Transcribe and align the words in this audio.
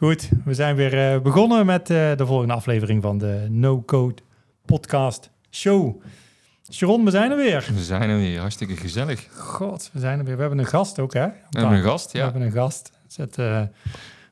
Goed, 0.00 0.28
we 0.44 0.54
zijn 0.54 0.76
weer 0.76 1.14
uh, 1.14 1.20
begonnen 1.22 1.66
met 1.66 1.90
uh, 1.90 2.16
de 2.16 2.26
volgende 2.26 2.54
aflevering 2.54 3.02
van 3.02 3.18
de 3.18 3.46
No 3.48 3.82
Code 3.82 4.22
Podcast 4.64 5.30
Show. 5.50 6.02
Sharon, 6.72 7.04
we 7.04 7.10
zijn 7.10 7.30
er 7.30 7.36
weer. 7.36 7.70
We 7.74 7.82
zijn 7.82 8.10
er 8.10 8.16
weer, 8.16 8.40
hartstikke 8.40 8.76
gezellig. 8.76 9.28
God, 9.36 9.90
we 9.92 10.00
zijn 10.00 10.18
er 10.18 10.24
weer. 10.24 10.34
We 10.34 10.40
hebben 10.40 10.58
een 10.58 10.66
gast 10.66 10.98
ook, 10.98 11.14
hè? 11.14 11.26
We 11.26 11.58
hebben 11.58 11.76
een 11.76 11.84
gast, 11.84 12.12
ja. 12.12 12.18
We 12.18 12.24
hebben 12.24 12.42
een 12.42 12.52
gast. 12.52 12.92
Zet, 13.06 13.38
uh, 13.38 13.46
we 13.46 13.70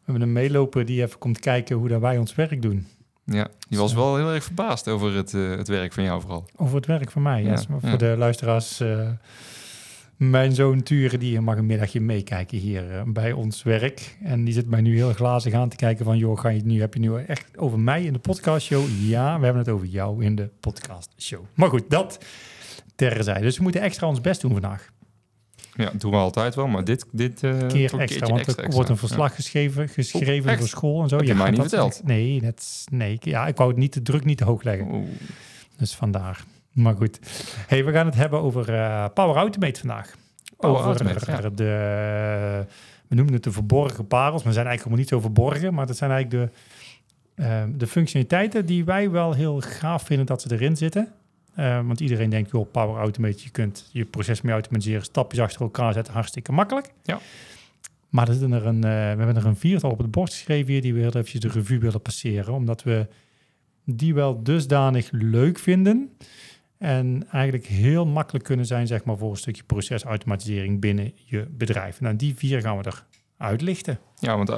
hebben 0.04 0.22
een 0.22 0.32
meeloper 0.32 0.84
die 0.84 1.02
even 1.02 1.18
komt 1.18 1.38
kijken 1.38 1.76
hoe 1.76 1.88
dat 1.88 2.00
wij 2.00 2.18
ons 2.18 2.34
werk 2.34 2.62
doen. 2.62 2.86
Ja, 3.24 3.48
die 3.68 3.78
was 3.78 3.94
wel 3.94 4.16
heel 4.16 4.32
erg 4.32 4.44
verbaasd 4.44 4.88
over 4.88 5.14
het, 5.14 5.32
het 5.32 5.68
werk 5.68 5.92
van 5.92 6.04
jou 6.04 6.20
vooral. 6.20 6.46
Over 6.56 6.76
het 6.76 6.86
werk 6.86 7.10
van 7.10 7.22
mij, 7.22 7.42
ja. 7.42 7.50
Yes. 7.50 7.66
Maar 7.66 7.80
voor 7.80 7.98
de 7.98 8.14
luisteraars 8.18 8.82
mijn 10.18 10.52
zoon 10.52 10.82
Ture, 10.82 11.18
die 11.18 11.40
mag 11.40 11.56
een 11.56 11.66
middagje 11.66 12.00
meekijken 12.00 12.58
hier 12.58 12.92
uh, 12.92 13.02
bij 13.06 13.32
ons 13.32 13.62
werk. 13.62 14.16
En 14.22 14.44
die 14.44 14.54
zit 14.54 14.68
mij 14.68 14.80
nu 14.80 14.96
heel 14.96 15.12
glazig 15.12 15.52
aan 15.52 15.68
te 15.68 15.76
kijken 15.76 16.04
van... 16.04 16.18
joh, 16.18 16.38
ga 16.38 16.48
je 16.48 16.62
nu, 16.64 16.80
heb 16.80 16.94
je 16.94 17.00
nu 17.00 17.16
echt 17.16 17.58
over 17.58 17.78
mij 17.78 18.02
in 18.02 18.12
de 18.12 18.18
podcastshow? 18.18 18.84
Ja, 19.00 19.38
we 19.38 19.44
hebben 19.44 19.62
het 19.62 19.72
over 19.72 19.86
jou 19.86 20.24
in 20.24 20.34
de 20.34 20.50
podcastshow. 20.60 21.44
Maar 21.54 21.68
goed, 21.68 21.84
dat 21.88 22.24
terzijde. 22.94 23.40
Dus 23.40 23.56
we 23.56 23.62
moeten 23.62 23.80
extra 23.80 24.06
ons 24.06 24.20
best 24.20 24.40
doen 24.40 24.52
vandaag. 24.52 24.90
Ja, 25.74 25.90
doen 25.98 26.10
we 26.10 26.16
altijd 26.16 26.54
wel, 26.54 26.66
maar 26.66 26.84
dit... 26.84 27.06
dit 27.12 27.42
uh, 27.42 27.66
keer 27.66 27.98
extra, 27.98 28.26
want 28.26 28.40
extra, 28.40 28.62
er 28.62 28.70
wordt 28.70 28.88
een 28.88 28.96
verslag 28.96 29.28
ja. 29.28 29.34
geschreven, 29.34 29.88
geschreven 29.88 30.58
voor 30.58 30.68
school 30.68 31.02
en 31.02 31.08
zo. 31.08 31.16
Heb 31.16 31.26
je 31.26 31.32
ja, 31.32 31.38
mij 31.38 31.50
niet 31.50 31.60
verteld? 31.60 32.00
Nee, 32.04 32.40
net, 32.40 32.84
nee, 32.90 33.18
ja, 33.20 33.46
ik 33.46 33.56
wou 33.56 33.70
het 33.70 33.78
niet 33.78 33.92
te 33.92 34.02
druk, 34.02 34.24
niet 34.24 34.38
te 34.38 34.44
hoog 34.44 34.62
leggen. 34.62 35.08
Dus 35.76 35.94
vandaar. 35.94 36.44
Maar 36.78 36.96
goed. 36.96 37.18
Hey, 37.66 37.84
we 37.84 37.92
gaan 37.92 38.06
het 38.06 38.14
hebben 38.14 38.40
over 38.40 38.70
uh, 38.70 39.04
Power 39.14 39.36
Automate 39.36 39.80
vandaag. 39.80 40.14
Power 40.56 40.76
over 40.76 40.86
Automate, 40.86 41.54
de, 41.54 42.66
we 43.08 43.14
noemen 43.14 43.34
het 43.34 43.44
de 43.44 43.52
verborgen 43.52 44.06
parels, 44.06 44.42
maar 44.42 44.52
zijn 44.52 44.66
eigenlijk 44.66 44.96
helemaal 44.96 44.98
niet 44.98 45.08
zo 45.08 45.20
verborgen. 45.20 45.74
Maar 45.74 45.86
dat 45.86 45.96
zijn 45.96 46.10
eigenlijk 46.10 46.50
de, 47.36 47.42
uh, 47.42 47.62
de 47.76 47.86
functionaliteiten 47.86 48.66
die 48.66 48.84
wij 48.84 49.10
wel 49.10 49.32
heel 49.32 49.60
gaaf 49.60 50.02
vinden 50.02 50.26
dat 50.26 50.42
ze 50.42 50.52
erin 50.52 50.76
zitten. 50.76 51.08
Uh, 51.56 51.86
want 51.86 52.00
iedereen 52.00 52.30
denkt, 52.30 52.50
joh, 52.50 52.70
Power 52.70 53.00
Automate, 53.00 53.42
je 53.42 53.50
kunt 53.50 53.88
je 53.92 54.04
proces 54.04 54.40
mee 54.40 54.52
automatiseren, 54.52 55.04
stapjes 55.04 55.40
achter 55.40 55.60
elkaar 55.60 55.92
zetten, 55.92 56.12
hartstikke 56.12 56.52
makkelijk. 56.52 56.90
Ja. 57.02 57.18
Maar 58.08 58.28
er 58.28 58.34
zitten 58.34 58.52
er 58.52 58.66
een, 58.66 58.80
we 58.80 58.86
hebben 58.88 59.36
er 59.36 59.46
een 59.46 59.56
viertal 59.56 59.90
op 59.90 59.98
het 59.98 60.10
bord 60.10 60.30
geschreven 60.30 60.72
hier, 60.72 60.82
die 60.82 60.94
we 60.94 61.00
heel 61.00 61.08
eventjes 61.08 61.40
de 61.40 61.48
revue 61.48 61.78
willen 61.78 62.02
passeren. 62.02 62.54
Omdat 62.54 62.82
we 62.82 63.06
die 63.84 64.14
wel 64.14 64.42
dusdanig 64.42 65.08
leuk 65.12 65.58
vinden 65.58 66.10
en 66.78 67.26
eigenlijk 67.32 67.66
heel 67.66 68.06
makkelijk 68.06 68.44
kunnen 68.44 68.66
zijn, 68.66 68.86
zeg 68.86 69.04
maar, 69.04 69.16
voor 69.16 69.30
een 69.30 69.36
stukje 69.36 69.62
procesautomatisering 69.62 70.80
binnen 70.80 71.12
je 71.24 71.46
bedrijf. 71.50 72.00
Nou, 72.00 72.16
die 72.16 72.34
vier 72.34 72.60
gaan 72.60 72.78
we 72.78 72.84
er 72.84 73.04
uitlichten. 73.36 73.98
Ja, 74.18 74.36
want 74.36 74.50
uh, 74.50 74.56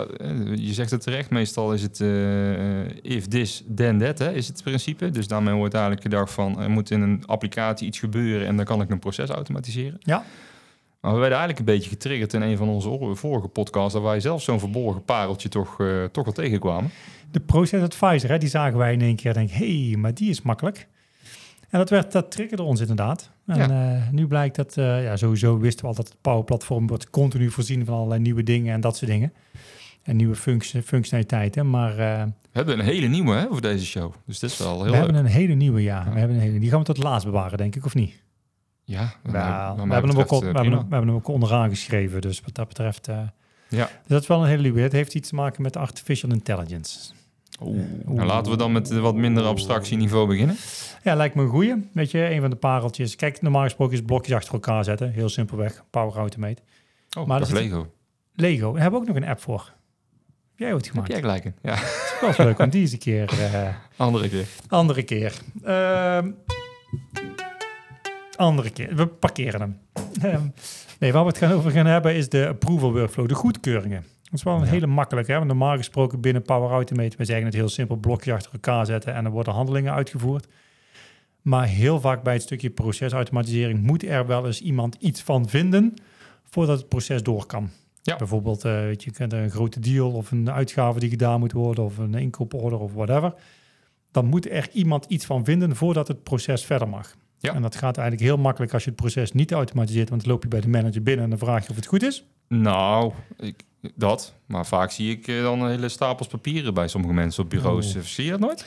je 0.57 0.73
zegt 0.73 0.91
het 0.91 1.01
terecht, 1.01 1.31
meestal 1.31 1.73
is 1.73 1.83
het 1.83 2.01
uh, 2.01 2.89
if 3.03 3.27
this, 3.27 3.65
then 3.75 3.99
that, 3.99 4.19
hè, 4.19 4.33
is 4.33 4.49
het 4.49 4.63
principe. 4.63 5.11
Dus 5.11 5.29
daarmee 5.29 5.55
wordt 5.55 5.75
eigenlijk 5.75 6.03
gedacht 6.03 6.33
van, 6.33 6.61
er 6.61 6.71
moet 6.71 6.91
in 6.91 7.01
een 7.01 7.27
applicatie 7.27 7.87
iets 7.87 7.99
gebeuren 7.99 8.47
en 8.47 8.57
dan 8.57 8.65
kan 8.65 8.81
ik 8.81 8.91
een 8.91 8.99
proces 8.99 9.29
automatiseren. 9.29 9.99
Ja. 10.01 10.25
Maar 11.01 11.13
we 11.13 11.19
werden 11.19 11.39
eigenlijk 11.39 11.69
een 11.69 11.75
beetje 11.75 11.91
getriggerd 11.91 12.33
in 12.33 12.43
een 12.43 12.57
van 12.57 12.69
onze 12.69 13.15
vorige 13.15 13.49
podcasts, 13.49 13.93
dat 13.93 14.03
wij 14.03 14.21
zelf 14.21 14.43
zo'n 14.43 14.59
verborgen 14.59 15.05
pareltje 15.05 15.49
toch, 15.49 15.79
uh, 15.81 16.05
toch 16.05 16.25
wel 16.25 16.35
tegenkwamen. 16.35 16.91
De 17.31 17.41
Process 17.41 17.83
Advisor, 17.83 18.31
hè, 18.31 18.39
die 18.39 18.49
zagen 18.49 18.79
wij 18.79 18.93
in 18.93 19.01
één 19.01 19.17
keer 19.17 19.35
denk 19.35 19.51
hé, 19.51 19.87
hey, 19.89 19.97
maar 19.97 20.15
die 20.15 20.31
is 20.31 20.43
makkelijk. 20.43 20.89
En 21.71 21.79
dat, 21.79 21.91
werd, 21.91 22.13
dat 22.13 22.31
triggerde 22.31 22.63
ons 22.63 22.81
inderdaad. 22.81 23.31
En 23.47 23.71
uh, 23.71 24.09
nu 24.11 24.27
blijkt 24.27 24.57
dat, 24.57 24.77
uh, 24.77 25.03
ja, 25.03 25.17
sowieso 25.17 25.59
wisten 25.59 25.83
we 25.83 25.89
al 25.89 25.95
dat 25.95 26.09
het 26.09 26.17
Power 26.21 26.45
Platform 26.45 26.87
wordt 26.87 27.11
continu 27.11 27.51
voorzien 27.51 27.85
van 27.85 27.95
allerlei 27.95 28.21
nieuwe 28.21 28.43
dingen 28.43 28.75
en 28.75 28.81
dat 28.81 28.97
soort 28.97 29.11
dingen. 29.11 29.33
En 30.03 30.17
nieuwe 30.17 30.35
function, 30.35 30.83
functionaliteiten. 30.83 31.71
Maar, 31.71 31.91
uh, 31.91 32.23
we 32.25 32.33
hebben 32.53 32.79
een 32.79 32.85
hele 32.85 33.07
nieuwe 33.07 33.35
hè, 33.35 33.47
voor 33.47 33.61
deze 33.61 33.87
show. 33.87 34.13
Dus 34.27 34.39
dit 34.39 34.51
is 34.51 34.59
wel 34.59 34.83
heel 34.83 34.91
We 34.91 34.97
hebben 34.97 35.15
een 35.15 35.27
hele 35.27 35.55
nieuwe, 35.55 35.83
ja. 35.83 36.05
ja. 36.05 36.13
We 36.13 36.19
hebben 36.19 36.37
een 36.37 36.43
hele, 36.43 36.59
die 36.59 36.71
gaan 36.71 36.79
we 36.79 36.85
tot 36.85 37.03
laatst 37.03 37.27
bewaren, 37.27 37.59
denk 37.59 37.77
ik, 37.77 37.85
of 37.85 37.95
niet? 37.95 38.23
Ja, 38.85 39.15
we, 39.23 39.39
hebben 39.39 39.87
hem 40.09 40.19
ook, 40.19 40.41
we, 40.41 40.47
hebben, 40.47 40.71
we 40.71 40.77
hebben 40.77 41.01
hem 41.01 41.11
ook 41.11 41.29
onderaan 41.29 41.69
geschreven. 41.69 42.21
Dus 42.21 42.41
wat 42.41 42.55
dat 42.55 42.69
betreft... 42.69 43.07
ja. 43.07 43.31
Dus 43.69 43.89
dat 44.07 44.23
is 44.23 44.29
wel 44.29 44.43
een 44.43 44.49
hele 44.49 44.63
nieuwe. 44.63 44.81
Het 44.81 44.93
heeft 44.93 45.15
iets 45.15 45.29
te 45.29 45.35
maken 45.35 45.63
met 45.63 45.77
artificial 45.77 46.31
intelligence. 46.31 47.13
Oeh. 47.63 47.83
Nou, 48.05 48.27
laten 48.27 48.53
we 48.53 48.59
dan 48.59 48.73
met 48.73 48.91
wat 48.91 49.15
minder 49.15 49.45
abstractieniveau 49.45 50.27
beginnen. 50.27 50.57
Ja, 51.03 51.15
lijkt 51.15 51.35
me 51.35 51.43
een 51.43 51.49
goeie. 51.49 51.75
Weet 51.93 52.11
je, 52.11 52.31
een 52.31 52.41
van 52.41 52.51
de 52.51 52.57
pareltjes. 52.57 53.17
Kijk, 53.17 53.43
normaal 53.43 53.63
gesproken 53.63 53.95
is 53.95 54.03
blokjes 54.03 54.35
achter 54.35 54.53
elkaar 54.53 54.85
zetten. 54.85 55.11
Heel 55.13 55.29
simpelweg. 55.29 55.85
Power 55.91 56.17
Automate. 56.17 56.63
Oh, 57.19 57.27
maar 57.27 57.39
dat 57.39 57.49
is 57.49 57.55
Lego. 57.55 57.87
Lego. 58.35 58.73
Daar 58.73 58.83
hebben 58.83 59.01
we 59.01 59.07
ook 59.07 59.15
nog 59.15 59.23
een 59.23 59.29
app 59.29 59.41
voor. 59.41 59.73
Heb 60.51 60.59
jij 60.59 60.75
ooit 60.75 60.87
gemaakt? 60.87 61.13
Heb 61.13 61.23
jij 61.23 61.31
gelijk 61.31 61.55
Ja. 61.63 61.75
Dat 62.21 62.31
is 62.31 62.37
wel 62.37 62.47
leuk, 62.47 62.59
want 62.59 62.73
die 62.73 62.83
is 62.83 62.93
een 62.93 62.99
keer... 62.99 63.31
Uh, 63.33 63.69
andere 63.97 64.29
keer. 64.29 64.47
Andere 64.69 65.03
keer. 65.03 65.35
Uh, 65.65 66.19
andere 68.37 68.71
keer. 68.71 68.97
We 68.97 69.07
parkeren 69.07 69.61
hem. 69.61 69.79
Ehm, 70.23 70.47
nee, 70.99 71.13
waar 71.13 71.23
we 71.23 71.29
het 71.29 71.39
gaan 71.39 71.53
over 71.53 71.71
gaan 71.71 71.87
hebben 71.87 72.15
is 72.15 72.29
de 72.29 72.49
approval 72.49 72.93
workflow. 72.93 73.29
De 73.29 73.35
goedkeuringen. 73.35 74.05
Dat 74.31 74.39
is 74.39 74.43
wel 74.43 74.57
een 74.57 74.69
hele 74.69 74.87
makkelijke. 74.87 75.31
Hè? 75.31 75.37
Want 75.37 75.49
normaal 75.49 75.77
gesproken 75.77 76.21
binnen 76.21 76.43
Power 76.43 76.71
Automate, 76.71 77.17
we 77.17 77.25
zeggen 77.25 77.45
het 77.45 77.55
heel 77.55 77.69
simpel, 77.69 77.97
blokje 77.97 78.33
achter 78.33 78.53
elkaar 78.53 78.87
zetten 78.87 79.15
en 79.15 79.25
er 79.25 79.31
worden 79.31 79.53
handelingen 79.53 79.93
uitgevoerd. 79.93 80.47
Maar 81.43 81.67
heel 81.67 82.01
vaak 82.01 82.23
bij 82.23 82.33
het 82.33 82.43
stukje 82.43 82.71
procesautomatisering 82.71 83.83
moet 83.83 84.05
er 84.05 84.27
wel 84.27 84.47
eens 84.47 84.61
iemand 84.61 84.95
iets 84.95 85.23
van 85.23 85.49
vinden 85.49 85.95
voordat 86.45 86.79
het 86.79 86.89
proces 86.89 87.23
door 87.23 87.47
kan. 87.47 87.71
Ja. 88.03 88.17
Bijvoorbeeld, 88.17 88.65
uh, 88.65 88.73
weet 88.73 89.05
je, 89.05 89.11
kunt 89.11 89.33
een 89.33 89.51
grote 89.51 89.81
deal 89.81 90.13
of 90.13 90.31
een 90.31 90.51
uitgave 90.51 91.01
die 91.01 91.11
gedaan 91.11 91.41
moet 91.41 91.53
worden 91.53 91.85
of 91.85 91.99
een 91.99 92.15
inkooporder 92.15 92.79
of 92.79 92.93
whatever. 92.93 93.35
Dan 94.11 94.27
moet 94.27 94.51
er 94.51 94.69
iemand 94.73 95.05
iets 95.05 95.27
van 95.27 95.45
vinden 95.45 95.77
voordat 95.77 96.09
het 96.09 96.23
proces 96.23 96.65
verder 96.65 96.89
mag. 96.89 97.15
Ja. 97.41 97.55
En 97.55 97.63
dat 97.63 97.77
gaat 97.77 97.97
eigenlijk 97.97 98.29
heel 98.29 98.39
makkelijk 98.39 98.73
als 98.73 98.85
je 98.85 98.91
het 98.91 98.99
proces 98.99 99.33
niet 99.33 99.53
automatiseert, 99.53 100.09
want 100.09 100.23
dan 100.23 100.31
loop 100.31 100.43
je 100.43 100.49
bij 100.49 100.61
de 100.61 100.69
manager 100.69 101.03
binnen 101.03 101.25
en 101.25 101.31
dan 101.31 101.39
vraag 101.39 101.65
je 101.65 101.71
of 101.71 101.77
het 101.77 101.87
goed 101.87 102.03
is. 102.03 102.25
Nou, 102.49 103.13
ik, 103.39 103.65
dat. 103.95 104.35
Maar 104.47 104.67
vaak 104.67 104.91
zie 104.91 105.11
ik 105.11 105.29
eh, 105.29 105.43
dan 105.43 105.69
hele 105.69 105.89
stapels 105.89 106.29
papieren 106.29 106.75
bij 106.75 106.89
sommige 106.89 107.15
mensen 107.15 107.43
op 107.43 107.51
bureaus. 107.51 107.97
Oh. 107.97 108.03
Zie 108.03 108.25
je 108.25 108.31
dat 108.31 108.41
nooit? 108.41 108.67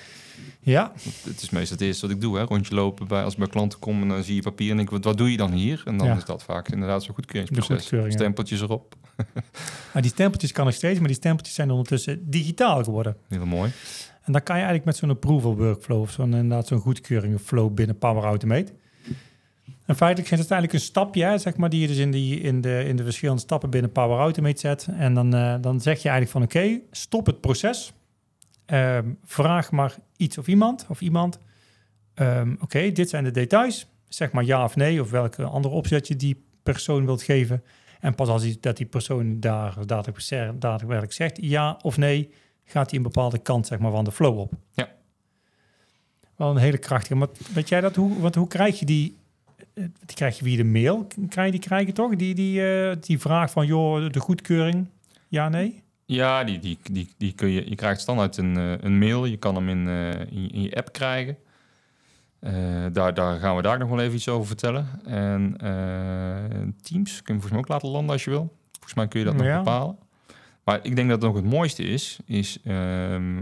Ja. 0.60 0.92
Het 1.24 1.42
is 1.42 1.50
meestal 1.50 1.78
het 1.78 1.86
eerste 1.86 2.08
wat 2.08 2.16
ik 2.16 2.22
doe, 2.22 2.38
hè. 2.38 2.44
rondje 2.44 2.76
lopen 2.76 3.08
bij, 3.08 3.24
als 3.24 3.34
ik 3.34 3.40
bij 3.40 3.48
klanten 3.48 3.80
kom 3.80 4.02
en 4.02 4.08
dan 4.08 4.24
zie 4.24 4.36
je 4.36 4.42
papier 4.42 4.70
en 4.70 4.76
denk 4.76 4.88
ik, 4.88 4.96
wat, 4.96 5.04
wat 5.04 5.18
doe 5.18 5.32
je 5.32 5.38
dan 5.38 5.52
hier? 5.52 5.82
En 5.86 5.98
dan 5.98 6.18
is 6.18 6.26
dat 6.26 6.44
vaak 6.44 6.70
inderdaad 6.70 7.04
zo'n 7.04 7.16
goedkeuringsproces. 7.16 8.14
Stempeltjes 8.14 8.62
erop. 8.62 8.96
maar 9.94 10.02
die 10.02 10.12
stempeltjes 10.12 10.52
kan 10.52 10.66
nog 10.66 10.74
steeds, 10.74 11.00
maar 11.00 11.08
die 11.08 11.18
stempeltjes 11.18 11.56
zijn 11.56 11.72
ondertussen 11.72 12.30
digitaal 12.30 12.84
geworden. 12.84 13.18
Heel 13.28 13.46
mooi. 13.46 13.72
En 14.24 14.32
dan 14.32 14.44
kan 14.44 14.56
je 14.56 14.62
eigenlijk 14.62 14.86
met 14.86 14.96
zo'n 14.96 15.10
approval 15.10 15.58
workflow 15.58 16.02
of 16.02 16.12
zo'n 16.12 16.34
inderdaad 16.34 16.68
zo'n 16.68 16.80
goedkeuring 16.80 17.42
flow 17.42 17.74
binnen 17.74 17.98
Power 17.98 18.24
Automate 18.24 18.74
en 19.86 19.96
feitelijk 19.96 20.32
is 20.32 20.40
het 20.40 20.52
eigenlijk 20.52 20.74
een 20.74 20.90
stapje, 20.90 21.38
zeg 21.38 21.58
maar, 21.58 21.70
die 21.70 21.82
je 21.82 21.88
dus 21.88 21.98
in, 21.98 22.12
die, 22.12 22.40
in, 22.40 22.62
de, 22.62 22.84
in 22.88 22.96
de 22.96 23.04
verschillende 23.04 23.42
stappen 23.42 23.70
binnen 23.70 23.92
Power 23.92 24.18
Automate 24.18 24.60
zet. 24.60 24.88
En 24.98 25.14
dan, 25.14 25.36
uh, 25.36 25.56
dan 25.62 25.82
zeg 25.82 26.02
je 26.02 26.10
eigenlijk 26.10 26.32
van 26.32 26.62
oké, 26.62 26.80
stop 26.92 27.26
het 27.26 27.42
proces. 27.42 27.94
Um, 28.66 29.18
vraag 29.24 29.72
maar 29.72 29.96
iets 30.18 30.38
of 30.38 30.48
iemand 30.48 30.86
of 30.90 31.02
iemand. 31.02 31.40
Um, 32.16 32.58
oké, 32.62 32.92
dit 32.92 33.10
zijn 33.10 33.24
de 33.24 33.32
details. 33.32 33.88
Zeg 34.08 34.32
maar 34.32 34.44
ja 34.44 34.64
of 34.64 34.76
nee, 34.76 35.02
of 35.02 35.12
welke 35.12 35.44
andere 35.44 35.74
opzet 35.74 36.08
je 36.08 36.16
die 36.16 36.44
persoon 36.64 37.06
wilt 37.06 37.24
geven. 37.24 37.64
En 38.00 38.16
pas 38.16 38.28
als 38.28 38.42
die, 38.42 38.58
dat 38.60 38.78
die 38.78 38.86
persoon 38.86 39.40
daar 39.40 39.76
daadwerkelijk 40.60 41.14
zegt 41.14 41.38
ja 41.42 41.80
of 41.82 41.98
nee, 41.98 42.30
gaat 42.66 42.90
hij 42.90 42.98
een 42.98 43.04
bepaalde 43.06 43.38
kant 43.38 43.68
zeg 43.68 43.80
maar, 43.80 43.92
van 43.92 44.04
de 44.04 44.12
flow 44.12 44.40
op. 44.40 44.54
Ja. 44.72 44.90
Wel 46.36 46.50
een 46.50 46.58
hele 46.58 46.78
krachtige. 46.78 47.16
Maar 47.16 47.28
weet 47.54 47.70
jij 47.70 47.82
dat? 47.82 47.96
Hoe, 47.96 48.20
wat, 48.20 48.36
hoe 48.36 48.48
krijg 48.48 48.80
je 48.80 48.86
die 48.86 49.16
eh, 49.74 49.84
die 50.06 50.16
krijg 50.16 50.38
je 50.38 50.44
via 50.44 50.58
de 50.58 50.64
mail, 50.64 51.08
krijg 51.30 51.46
je 51.46 51.52
die 51.60 51.68
krijgen 51.68 51.94
toch? 51.94 52.16
Die, 52.16 52.36
die, 52.36 52.60
uh, 52.62 52.96
die 53.00 53.20
vraag 53.20 53.52
van, 53.52 53.66
joh, 53.66 54.10
de 54.12 54.20
goedkeuring, 54.20 54.88
ja, 55.28 55.50
nee? 55.50 55.82
Ja, 56.06 56.44
die, 56.44 56.60
die, 56.60 56.78
die, 56.92 57.10
die 57.18 57.34
kun 57.34 57.50
je, 57.50 57.70
je 57.70 57.76
krijgt 57.76 58.02
standaard 58.02 58.38
een, 58.38 58.58
eh, 58.58 58.74
een 58.80 58.98
mail. 58.98 59.26
Je 59.26 59.38
kan 59.38 59.56
hem 59.56 59.70
in, 59.70 59.88
eh, 59.88 60.20
in, 60.20 60.42
je- 60.44 60.50
in 60.50 60.62
je 60.62 60.76
app 60.76 60.92
krijgen. 60.92 61.38
Eh, 62.40 62.54
daar, 62.92 63.14
daar 63.14 63.40
gaan 63.40 63.56
we 63.56 63.62
daar 63.62 63.80
nog 63.80 63.90
wel 63.90 64.00
even 64.00 64.16
iets 64.16 64.30
over 64.30 64.48
vertellen. 64.48 64.88
En 65.06 65.58
eh, 65.58 66.68
Teams 66.82 67.22
kun 67.22 67.36
je 67.36 67.42
volgens 67.42 67.50
mij 67.52 67.60
ook 67.60 67.68
laten 67.68 67.90
landen 67.90 68.12
als 68.12 68.24
je 68.24 68.30
wil. 68.30 68.54
Volgens 68.72 68.94
mij 68.94 69.08
kun 69.08 69.20
je 69.20 69.26
dat 69.26 69.36
nog 69.36 69.58
bepalen. 69.58 69.98
Maar 70.64 70.80
ik 70.84 70.96
denk 70.96 71.10
dat 71.10 71.22
nog 71.22 71.36
het 71.36 71.46
mooiste 71.46 71.84
is, 71.84 72.20
is 72.26 72.58
ehm, 72.64 73.42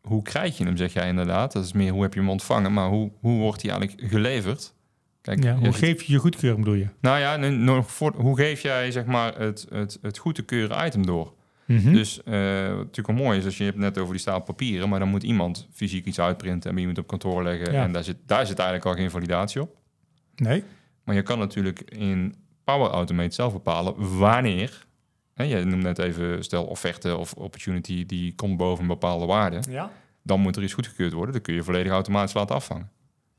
hoe 0.00 0.22
krijg 0.22 0.58
je 0.58 0.64
hem, 0.64 0.76
zeg 0.76 0.92
jij 0.92 1.08
inderdaad. 1.08 1.52
Dat 1.52 1.64
is 1.64 1.72
meer 1.72 1.92
hoe 1.92 2.02
heb 2.02 2.14
je 2.14 2.20
hem 2.20 2.28
ontvangen, 2.28 2.72
maar 2.72 2.88
hoe, 2.88 3.10
hoe 3.20 3.40
wordt 3.40 3.62
hij 3.62 3.70
eigenlijk 3.70 4.10
geleverd? 4.10 4.74
Kijk, 5.20 5.42
Ja, 5.42 5.54
hoe 5.54 5.72
geef 5.72 6.02
je 6.02 6.12
je 6.12 6.18
goedkeuring, 6.18 6.64
bedoel 6.64 6.78
je? 6.78 6.88
nou 7.00 7.18
ja, 7.18 7.36
nog 7.50 7.92
voor, 7.92 8.14
hoe 8.16 8.36
geef 8.36 8.60
jij 8.60 8.90
zeg 8.90 9.04
maar, 9.04 9.38
het, 9.38 9.66
het, 9.70 9.98
het 10.02 10.18
goed 10.18 10.34
te 10.34 10.42
keuren 10.42 10.86
item 10.86 11.06
door? 11.06 11.32
Mhm. 11.64 11.92
Dus 11.92 12.22
eh, 12.22 12.32
wat 12.68 12.76
natuurlijk 12.76 13.06
wel 13.06 13.16
mooi 13.16 13.38
is, 13.38 13.44
als 13.44 13.56
je 13.56 13.64
hebt 13.64 13.76
net 13.76 13.98
over 13.98 14.12
die 14.12 14.20
stapel 14.20 14.44
papieren, 14.44 14.88
maar 14.88 14.98
dan 14.98 15.08
moet 15.08 15.22
iemand 15.22 15.68
fysiek 15.72 16.06
iets 16.06 16.20
uitprinten 16.20 16.68
en 16.68 16.74
bij 16.74 16.80
iemand 16.80 16.98
op 16.98 17.06
kantoor 17.06 17.42
leggen. 17.42 17.72
Ja. 17.72 17.82
En 17.82 17.92
daar 17.92 18.04
zit, 18.04 18.16
daar 18.26 18.46
zit 18.46 18.58
eigenlijk 18.58 18.88
al 18.88 18.94
geen 18.94 19.10
validatie 19.10 19.60
op. 19.60 19.76
Nee. 20.36 20.64
Maar 21.04 21.14
je 21.14 21.22
kan 21.22 21.38
natuurlijk 21.38 21.80
in 21.80 22.34
Power 22.64 22.90
Automate 22.90 23.34
zelf 23.34 23.52
bepalen 23.52 24.18
wanneer. 24.18 24.86
Hè, 25.34 25.44
je 25.44 25.64
noemt 25.64 25.82
net 25.82 25.98
even, 25.98 26.44
stel 26.44 26.64
offerte 26.64 27.16
of 27.16 27.32
opportunity, 27.32 28.06
die 28.06 28.34
komt 28.34 28.56
boven 28.56 28.82
een 28.82 28.88
bepaalde 28.88 29.26
waarde. 29.26 29.62
Ja. 29.70 29.90
Dan 30.22 30.40
moet 30.40 30.56
er 30.56 30.62
iets 30.62 30.72
goedgekeurd 30.72 31.12
worden. 31.12 31.32
Dan 31.32 31.42
kun 31.42 31.54
je 31.54 31.62
volledig 31.62 31.92
automatisch 31.92 32.34
laten 32.34 32.54
afvangen. 32.54 32.90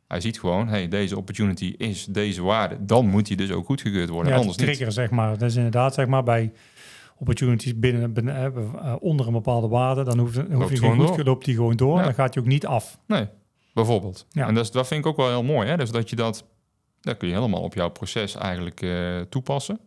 Hij 0.07 0.21
ziet 0.21 0.39
gewoon, 0.39 0.67
hey, 0.67 0.87
deze 0.87 1.17
opportunity 1.17 1.73
is 1.77 2.05
deze 2.05 2.43
waarde. 2.43 2.85
Dan 2.85 3.07
moet 3.07 3.25
die 3.25 3.37
dus 3.37 3.51
ook 3.51 3.65
goedgekeurd 3.65 4.09
worden. 4.09 4.31
ja, 4.31 4.37
anders 4.37 4.57
het 4.57 4.65
niet. 4.65 4.75
trigger, 4.75 4.93
zeg 4.93 5.09
maar. 5.11 5.37
Dat 5.37 5.49
is 5.49 5.55
inderdaad, 5.55 5.93
zeg 5.93 6.07
maar, 6.07 6.23
bij 6.23 6.51
opportunities 7.17 7.79
binnen, 7.79 8.13
binnen 8.13 8.35
eh, 8.35 8.45
eh, 8.45 8.95
onder 8.99 9.27
een 9.27 9.33
bepaalde 9.33 9.67
waarde, 9.67 10.03
dan 10.03 10.19
hoeft, 10.19 10.35
hoef 10.35 10.47
Loopt 10.49 10.69
je 10.69 10.77
gewoon 10.77 10.95
geen 10.95 11.05
door. 11.05 11.15
goed, 11.15 11.25
loopt 11.25 11.45
die 11.45 11.55
gewoon 11.55 11.75
door. 11.75 11.97
Ja. 11.97 12.03
Dan 12.03 12.13
gaat 12.13 12.33
hij 12.33 12.43
ook 12.43 12.49
niet 12.49 12.65
af. 12.65 12.99
Nee, 13.07 13.27
bijvoorbeeld. 13.73 14.25
Ja. 14.29 14.47
En 14.47 14.53
dat, 14.53 14.63
is, 14.63 14.71
dat 14.71 14.87
vind 14.87 14.99
ik 14.99 15.05
ook 15.05 15.17
wel 15.17 15.29
heel 15.29 15.43
mooi. 15.43 15.67
Hè? 15.67 15.77
Dus 15.77 15.91
dat 15.91 16.09
je 16.09 16.15
dat, 16.15 16.45
dat 17.01 17.17
kun 17.17 17.27
je 17.27 17.33
helemaal 17.33 17.61
op 17.61 17.73
jouw 17.73 17.89
proces 17.89 18.35
eigenlijk 18.35 18.81
eh, 18.81 19.19
toepassen. 19.19 19.79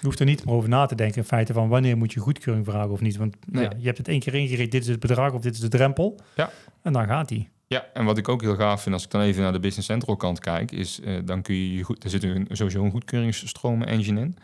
Je 0.00 0.06
hoeft 0.06 0.20
er 0.20 0.26
niet 0.26 0.44
meer 0.44 0.54
over 0.54 0.68
na 0.68 0.86
te 0.86 0.94
denken 0.94 1.16
in 1.16 1.24
feite 1.24 1.52
van 1.52 1.68
wanneer 1.68 1.96
moet 1.96 2.12
je 2.12 2.20
goedkeuring 2.20 2.64
vragen 2.66 2.90
of 2.90 3.00
niet. 3.00 3.16
Want 3.16 3.36
Nee. 3.50 3.64
ja, 3.64 3.70
je 3.78 3.84
hebt 3.86 3.98
het 3.98 4.08
één 4.08 4.20
keer 4.20 4.34
ingericht, 4.34 4.70
dit 4.70 4.82
is 4.82 4.88
het 4.88 5.00
bedrag 5.00 5.32
of 5.32 5.40
dit 5.42 5.54
is 5.54 5.60
de 5.60 5.68
drempel. 5.68 6.20
Ja. 6.36 6.50
En 6.82 6.92
dan 6.92 7.06
gaat 7.06 7.28
hij. 7.30 7.48
Ja, 7.66 7.84
en 7.94 8.04
wat 8.04 8.18
ik 8.18 8.28
ook 8.28 8.40
heel 8.42 8.54
gaaf 8.56 8.82
vind 8.82 8.94
als 8.94 9.04
ik 9.04 9.10
dan 9.10 9.20
even 9.20 9.42
naar 9.42 9.52
de 9.52 9.60
Business 9.60 9.86
Central 9.88 10.16
kant 10.16 10.38
kijk, 10.38 10.72
is 10.72 11.00
eh, 11.00 11.18
dan 11.24 11.42
kun 11.42 11.54
je, 11.54 11.74
je 11.76 11.82
goed, 11.82 12.04
er 12.04 12.10
zit 12.10 12.22
een, 12.22 12.46
sowieso 12.50 12.84
een 12.84 12.90
goedkeuringsstromen 12.90 13.86
engine 13.86 14.20
in. 14.20 14.36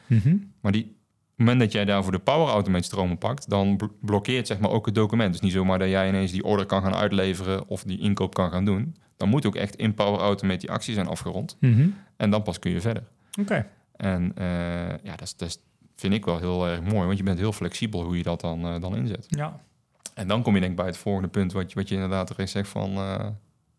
Maar 0.61 0.73
die, 0.73 0.83
op 0.83 0.89
het 0.89 0.99
moment 1.37 1.61
dat 1.61 1.73
jij 1.73 1.85
daarvoor 1.85 2.13
de 2.13 2.19
Power 2.19 2.49
Automate 2.49 2.85
stromen 2.85 3.19
pakt, 3.19 3.51
dan 3.51 3.77
bl- 3.77 3.85
blokkeert 4.01 4.47
zeg 4.47 4.59
maar 4.59 4.71
ook 4.71 4.87
het 4.87 4.95
document. 4.95 5.33
Dus 5.33 5.41
niet 5.41 5.53
zomaar 5.53 5.79
dat 5.79 5.89
jij 5.89 6.09
ineens 6.09 6.33
die 6.33 6.45
order 6.45 6.67
kan 6.67 6.83
gaan 6.83 6.95
uitleveren 6.95 7.69
of 7.69 7.83
die 7.83 7.99
inkoop 8.01 8.35
kan 8.35 8.51
gaan 8.51 8.65
doen. 8.65 8.97
Dan 9.17 9.29
moet 9.29 9.47
ook 9.47 9.57
echt 9.57 9.77
in 9.77 9.95
Power 9.95 10.21
Automate 10.21 10.59
die 10.59 10.71
actie 10.71 10.95
zijn 10.95 11.07
afgerond. 11.07 11.57
Mhm. 11.61 11.89
En 12.17 12.31
dan 12.31 12.43
pas 12.43 12.59
kun 12.59 12.71
je 12.71 12.81
verder. 12.81 13.03
Oké. 13.41 13.67
En 14.01 14.33
eh, 14.35 14.89
ja, 15.03 15.17
dat, 15.17 15.23
is, 15.23 15.37
dat 15.37 15.61
vind 15.97 16.15
ik 16.15 16.25
wel 16.25 16.39
heel 16.39 16.67
erg 16.67 16.81
mooi, 16.81 17.07
want 17.07 17.19
je 17.19 17.25
bent 17.25 17.39
heel 17.39 17.53
flexibel 17.53 18.05
hoe 18.05 18.17
je 18.17 18.23
dat 18.23 18.41
dan, 18.41 18.65
eh, 18.67 18.81
dan 18.81 18.97
inzet. 18.97 19.27
Ja. 19.29 19.61
En 20.15 20.29
dan 20.29 20.43
kom 20.43 20.55
je 20.55 20.61
denk 20.61 20.73
ik 20.73 20.77
bij 20.77 20.87
het 20.87 20.97
volgende 20.97 21.29
punt, 21.29 21.53
wat 21.53 21.71
je, 21.71 21.79
wat 21.79 21.89
je 21.89 21.95
inderdaad 21.95 22.27
terecht 22.27 22.51
zegt 22.51 22.69
van, 22.69 22.97
eh, 22.97 23.27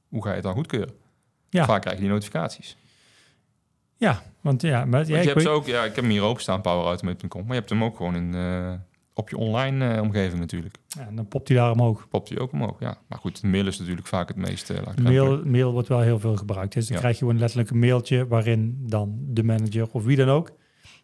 hoe 0.09 0.23
ga 0.23 0.29
je 0.29 0.35
het 0.35 0.43
dan 0.43 0.53
goedkeuren? 0.53 0.93
Ja. 1.49 1.65
Vaak 1.65 1.81
krijg 1.81 1.95
je 1.95 2.01
die 2.01 2.11
notificaties. 2.11 2.77
Ja, 3.97 4.21
want 4.41 4.61
ja, 4.61 4.85
maar, 4.85 5.07
ja, 5.07 5.15
je 5.15 5.21
ik 5.21 5.27
hebt 5.27 5.41
ze 5.41 5.49
ook, 5.49 5.65
ja, 5.65 5.83
ik 5.83 5.95
heb 5.95 6.03
hem 6.03 6.13
hier 6.13 6.21
openstaan, 6.21 6.61
powerautomate.com, 6.61 7.41
maar 7.41 7.53
je 7.53 7.59
hebt 7.59 7.69
hem 7.69 7.83
ook 7.83 7.97
gewoon 7.97 8.15
in, 8.15 8.31
op 9.13 9.29
je 9.29 9.37
online 9.37 9.93
eh, 9.95 10.01
omgeving 10.01 10.39
natuurlijk. 10.39 10.75
ja, 10.87 11.09
dan 11.15 11.27
popt 11.27 11.47
hij 11.47 11.57
daar 11.57 11.71
omhoog. 11.71 12.07
Popt 12.09 12.29
hij 12.29 12.39
ook 12.39 12.51
omhoog, 12.51 12.79
ja. 12.79 12.97
Maar 13.07 13.19
goed, 13.19 13.43
mail 13.43 13.67
is 13.67 13.79
natuurlijk 13.79 14.07
vaak 14.07 14.27
het 14.27 14.37
meest 14.37 14.69
uh, 14.69 14.77
laagdrempelig. 14.77 15.21
Mail, 15.23 15.45
mail 15.45 15.71
wordt 15.71 15.87
wel 15.87 15.99
heel 16.01 16.19
veel 16.19 16.35
gebruikt. 16.37 16.73
Dus 16.73 16.83
dan 16.85 16.93
Ja. 16.95 16.99
krijg 17.01 17.17
je 17.17 17.23
gewoon 17.23 17.39
letterlijk 17.39 17.69
een 17.69 17.79
mailtje 17.79 18.27
waarin 18.27 18.77
dan 18.87 19.15
de 19.19 19.43
manager 19.43 19.87
of 19.91 20.03
wie 20.03 20.17
dan 20.17 20.29
ook 20.29 20.51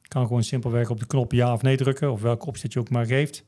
kan 0.07 0.27
gewoon 0.27 0.43
simpelweg 0.43 0.89
op 0.89 0.99
de 0.99 1.05
knop 1.07 1.31
ja 1.31 1.53
of 1.53 1.61
nee 1.61 1.77
drukken 1.77 2.11
of 2.11 2.21
welke 2.21 2.45
opzet 2.45 2.73
je 2.73 2.79
ook 2.79 2.89
maar 2.89 3.05
geeft. 3.05 3.45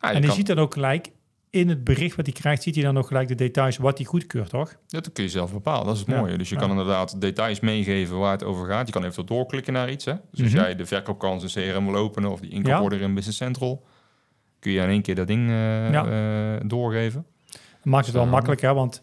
Ja, 0.00 0.08
je 0.08 0.14
en 0.14 0.20
die 0.20 0.26
kan- 0.26 0.36
ziet 0.38 0.46
dan 0.46 0.58
ook 0.58 0.72
gelijk 0.72 1.10
in 1.50 1.68
het 1.68 1.84
bericht 1.84 2.16
wat 2.16 2.26
hij 2.26 2.34
krijgt, 2.34 2.62
ziet 2.62 2.74
hij 2.74 2.84
dan 2.84 2.98
ook 2.98 3.06
gelijk 3.06 3.28
de 3.28 3.34
details 3.34 3.76
wat 3.76 3.98
hij 3.98 4.06
goedkeurt, 4.06 4.48
toch? 4.50 4.74
Dat 4.86 5.12
kun 5.12 5.24
je 5.24 5.30
zelf 5.30 5.52
bepalen, 5.52 5.84
dat 5.86 5.94
is 5.94 6.00
het 6.00 6.10
Ja, 6.10 6.20
mooie. 6.20 6.38
Dus 6.38 6.48
je 6.48 6.54
ja. 6.54 6.60
kan 6.60 6.70
inderdaad 6.70 7.20
details 7.20 7.60
meegeven 7.60 8.18
waar 8.18 8.32
het 8.32 8.44
over 8.44 8.66
gaat. 8.66 8.86
Je 8.86 8.92
kan 8.92 9.02
eventueel 9.02 9.26
doorklikken 9.26 9.72
naar 9.72 9.90
iets. 9.90 10.04
Hè? 10.04 10.12
Dus 10.30 10.42
als 10.42 10.52
Mhm. 10.52 10.60
jij 10.62 10.74
de 10.76 10.86
verkoopkans 10.86 11.54
in 11.56 11.62
CRM 11.72 11.84
wil 11.86 11.94
openen 11.96 12.30
of 12.30 12.40
die 12.40 12.50
Ja. 12.50 12.56
inkooporder 12.56 13.00
in 13.00 13.14
Business 13.14 13.38
Central, 13.38 13.84
kun 14.58 14.72
je 14.72 14.80
in 14.80 14.88
één 14.88 15.02
keer 15.02 15.14
dat 15.14 15.26
ding 15.26 15.48
eh, 15.48 15.90
Ja. 15.90 16.06
eh, 16.56 16.68
doorgeven. 16.68 17.26
Dat 17.50 17.84
maakt 17.84 18.06
het 18.06 18.14
wel 18.14 18.26
makkelijk, 18.26 18.60
hè? 18.60 18.74
want 18.74 19.02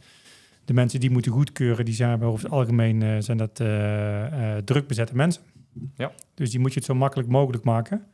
de 0.66 0.74
mensen 0.74 1.00
die 1.00 1.10
moeten 1.10 1.32
goedkeuren, 1.32 1.86
die 1.86 1.94
zijn 1.94 2.24
over 2.24 2.44
het 2.44 2.54
algemeen 2.54 3.02
eh, 3.02 3.16
zijn 3.20 3.38
dat 3.38 3.56
druk 4.66 4.88
bezette 4.88 5.16
mensen. 5.16 5.42
Ja. 5.96 6.12
Dus 6.34 6.52
die 6.52 6.60
moet 6.60 6.74
je 6.74 6.78
het 6.78 6.88
zo 6.88 6.96
makkelijk 6.96 7.30
mogelijk 7.30 7.64
maken. 7.64 8.06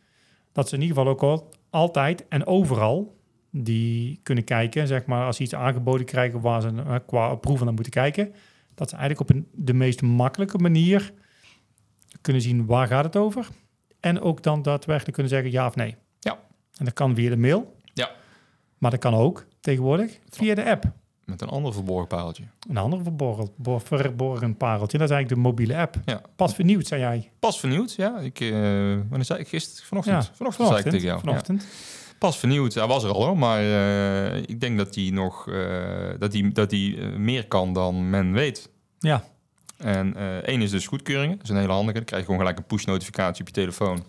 Dat 0.51 0.69
ze 0.69 0.75
in 0.75 0.81
ieder 0.81 0.95
geval 0.97 1.11
ook 1.11 1.21
al, 1.21 1.49
altijd 1.69 2.27
en 2.27 2.45
overal 2.45 3.19
die 3.51 4.19
kunnen 4.23 4.43
kijken, 4.43 4.87
zeg 4.87 5.05
maar, 5.05 5.25
als 5.25 5.35
ze 5.37 5.43
iets 5.43 5.55
aangeboden 5.55 6.05
krijgen 6.05 6.41
waar 6.41 6.61
ze 6.61 7.01
qua 7.05 7.27
approval 7.27 7.65
naar 7.65 7.73
moeten 7.73 7.93
kijken, 7.93 8.33
dat 8.75 8.89
ze 8.89 8.95
eigenlijk 8.95 9.29
op 9.29 9.35
een, 9.35 9.47
de 9.53 9.73
meest 9.73 10.01
makkelijke 10.01 10.57
manier 10.57 11.13
kunnen 12.21 12.41
zien 12.41 12.65
waar 12.65 12.87
gaat 12.87 13.03
het 13.03 13.15
over. 13.15 13.47
En 13.99 14.21
ook 14.21 14.43
dan 14.43 14.61
daadwerkelijk 14.61 15.13
kunnen 15.13 15.31
zeggen 15.31 15.51
ja 15.51 15.67
of 15.67 15.75
nee. 15.75 15.95
En 16.77 16.85
dat 16.85 16.93
kan 16.93 17.15
via 17.15 17.29
de 17.29 17.37
mail. 17.37 17.75
Ja. 17.93 18.09
Maar 18.77 18.91
dat 18.91 18.99
kan 18.99 19.13
ook 19.13 19.45
tegenwoordig 19.59 20.19
via 20.29 20.55
de 20.55 20.65
app. 20.69 20.83
Met 21.25 21.41
een 21.41 21.49
ander 21.49 21.73
verborgen 21.73 22.07
paaltje. 22.07 22.43
Een 22.69 22.77
ander 22.77 23.03
verborgen, 23.03 23.49
bo- 23.55 23.79
verborgen 23.79 24.57
pareltje. 24.57 24.97
Dat 24.97 25.09
is 25.09 25.13
eigenlijk 25.15 25.29
de 25.43 25.49
mobiele 25.49 25.77
app. 25.77 25.95
Ja. 26.05 26.21
Pas 26.35 26.55
vernieuwd, 26.55 26.87
zei 26.87 27.01
jij. 27.01 27.31
Pas 27.39 27.59
vernieuwd, 27.59 27.93
ja. 27.93 28.19
Ik, 28.19 28.39
eh 28.39 28.49
wanneer 29.09 29.25
zei 29.25 29.39
ik 29.39 29.47
gisteren? 29.47 29.85
Vanochtend. 29.87 30.31
vanochtend, 30.33 30.67
zei 30.67 30.79
ik 30.79 30.85
tegen 30.85 31.05
jou. 31.05 31.15
Ja. 31.17 31.23
Vanochtend. 31.23 31.65
Pas 32.17 32.37
vernieuwd, 32.37 32.73
hij 32.73 32.87
was 32.87 33.03
er 33.03 33.11
al 33.11 33.25
hoor. 33.25 33.37
Maar 33.37 33.59
eh, 33.59 34.37
ik 34.37 34.59
denk 34.59 34.77
dat 34.77 34.95
hij 34.95 35.09
nog 35.09 35.47
eh, 35.49 36.09
dat 36.19 36.33
hij, 36.33 36.49
dat 36.53 36.71
eh, 36.71 37.15
meer 37.15 37.47
kan 37.47 37.73
dan 37.73 38.09
men 38.09 38.33
weet. 38.33 38.69
Ja. 38.99 39.23
En 39.77 40.15
één 40.45 40.61
is 40.61 40.71
dus 40.71 40.87
goedkeuringen. 40.87 41.35
Dat 41.37 41.43
is 41.43 41.49
een 41.49 41.57
hele 41.59 41.71
handige. 41.71 41.93
Dan 41.97 42.05
krijg 42.05 42.21
je 42.21 42.25
gewoon 42.27 42.41
gelijk 42.45 42.59
een 42.61 42.67
push-notificatie 42.77 43.41
op 43.41 43.47
je 43.47 43.53
telefoon. 43.53 44.03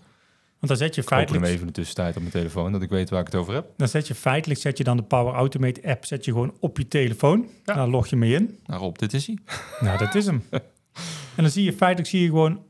Dan 0.68 0.76
zet 0.76 0.94
je 0.94 1.00
Ik 1.00 1.06
open 1.12 1.18
hem 1.18 1.26
feitelijk, 1.26 1.44
even 1.46 1.60
in 1.60 1.66
de 1.66 1.72
tussentijd 1.72 2.14
op 2.16 2.20
mijn 2.20 2.32
telefoon, 2.34 2.72
dat 2.72 2.82
ik 2.82 2.90
weet 2.90 3.10
waar 3.10 3.20
ik 3.20 3.26
het 3.26 3.34
over 3.34 3.54
heb. 3.54 3.66
dan 3.76 3.88
zet 3.88 4.06
je 4.06 4.14
feitelijk 4.14 4.60
zet 4.60 4.78
je 4.78 4.84
dan 4.84 4.96
de 4.96 5.02
Power 5.02 5.34
Automate 5.34 5.80
app 5.84 6.04
zet 6.04 6.24
je 6.24 6.30
gewoon 6.32 6.54
op 6.60 6.78
je 6.78 6.88
telefoon. 6.88 7.46
Ja. 7.64 7.74
Daar 7.74 7.88
log 7.88 8.06
je 8.06 8.16
mee 8.16 8.32
in. 8.34 8.58
Nou 8.66 8.80
Rob, 8.80 8.98
dit 8.98 9.12
is 9.12 9.26
hij. 9.26 9.38
Nou, 9.80 9.98
dat 9.98 10.14
is 10.14 10.26
hem. 10.26 10.42
en 11.36 11.42
dan 11.42 11.50
zie 11.50 11.64
je 11.64 11.72
feitelijk 11.72 12.08
zie 12.08 12.20
je 12.20 12.26
gewoon 12.26 12.62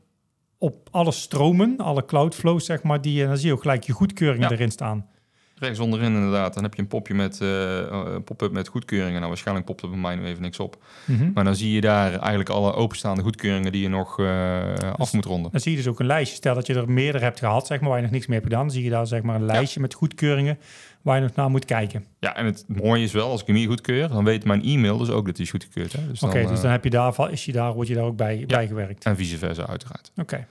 op 0.57 0.87
alle 0.91 1.11
stromen, 1.11 1.77
alle 1.77 2.05
cloudflows, 2.05 2.65
zeg 2.65 2.83
maar, 2.83 3.01
die, 3.01 3.21
en 3.21 3.27
dan 3.27 3.37
zie 3.37 3.47
je 3.47 3.53
ook 3.53 3.61
gelijk 3.61 3.83
je 3.83 3.91
goedkeuringen 3.93 4.49
Ja. 4.49 4.55
erin 4.55 4.71
staan. 4.71 5.07
Rechts 5.55 5.79
onderin 5.79 6.13
inderdaad, 6.13 6.53
dan 6.53 6.63
heb 6.63 6.73
je 6.73 6.81
een 6.81 6.87
popje 6.87 7.13
met, 7.13 7.39
een 7.39 8.23
pop-up 8.23 8.51
met 8.51 8.67
goedkeuringen. 8.67 9.15
Nou, 9.15 9.27
waarschijnlijk 9.27 9.65
popt 9.65 9.81
er 9.81 9.89
bij 9.89 9.99
mij 9.99 10.15
nu 10.15 10.25
even 10.25 10.41
niks 10.41 10.59
op. 10.59 10.83
Mhm. 11.05 11.31
Maar 11.33 11.43
dan 11.43 11.55
zie 11.55 11.71
je 11.71 11.81
daar 11.81 12.11
eigenlijk 12.11 12.49
alle 12.49 12.73
openstaande 12.73 13.21
goedkeuringen 13.21 13.71
die 13.71 13.81
je 13.81 13.89
nog 13.89 14.19
eh, 14.19 14.73
af 14.97 15.13
moet 15.13 15.25
ronden. 15.25 15.51
Dan 15.51 15.59
zie 15.59 15.71
je 15.71 15.77
dus 15.77 15.87
ook 15.87 15.99
een 15.99 16.05
lijstje. 16.05 16.35
Stel 16.35 16.55
dat 16.55 16.67
je 16.67 16.73
er 16.73 16.91
meerdere 16.91 17.23
hebt 17.23 17.39
gehad, 17.39 17.67
zeg 17.67 17.79
maar, 17.79 17.89
waar 17.89 17.97
je 17.97 18.03
nog 18.03 18.13
niks 18.13 18.27
mee 18.27 18.37
hebt 18.39 18.49
gedaan. 18.49 18.65
Dan 18.65 18.75
zie 18.75 18.83
je 18.83 18.89
daar 18.89 19.07
zeg 19.07 19.21
maar 19.21 19.35
een 19.35 19.45
lijstje 19.45 19.79
met 19.79 19.93
goedkeuringen 19.93 20.57
waar 21.01 21.15
je 21.15 21.21
nog 21.21 21.35
naar 21.35 21.49
moet 21.49 21.65
kijken. 21.65 22.05
Ja, 22.19 22.35
en 22.35 22.45
het 22.45 22.65
mooie 22.67 23.03
is 23.03 23.11
wel, 23.11 23.29
als 23.29 23.41
ik 23.41 23.47
hem 23.47 23.55
hier 23.55 23.67
goedkeur, 23.67 24.07
dan 24.07 24.23
weet 24.23 24.45
mijn 24.45 24.63
e-mail 24.63 24.97
dus 24.97 25.09
ook 25.09 25.25
dat 25.25 25.35
hij 25.35 25.45
is 25.45 25.51
goedgekeurd. 25.51 25.95
Dus 26.09 26.23
Oké, 26.23 26.47
dus 26.47 26.61
dan 26.61 26.71
heb 26.71 26.83
je 26.83 26.89
daar, 26.89 27.31
is 27.31 27.45
je 27.45 27.51
daar, 27.51 27.73
word 27.73 27.87
je 27.87 27.93
daar 27.93 28.03
ook 28.03 28.17
bij, 28.17 28.43
bijgewerkt. 28.47 29.05
En 29.05 29.15
vice 29.15 29.37
versa 29.37 29.67
uiteraard. 29.67 30.11
Oké. 30.17 30.47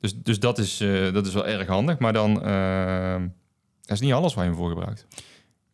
Dus, 0.00 0.22
dus 0.22 0.40
dat, 0.40 0.58
is, 0.58 0.76
dat 1.12 1.26
is 1.26 1.34
wel 1.34 1.46
erg 1.46 1.66
handig. 1.66 1.98
Maar 1.98 2.12
dan, 2.12 2.42
eh, 2.42 3.14
dat 3.86 3.96
is 3.96 4.00
niet 4.00 4.12
alles 4.12 4.34
waar 4.34 4.44
je 4.44 4.50
hem 4.50 4.58
voor 4.58 4.68
gebruikt. 4.68 5.06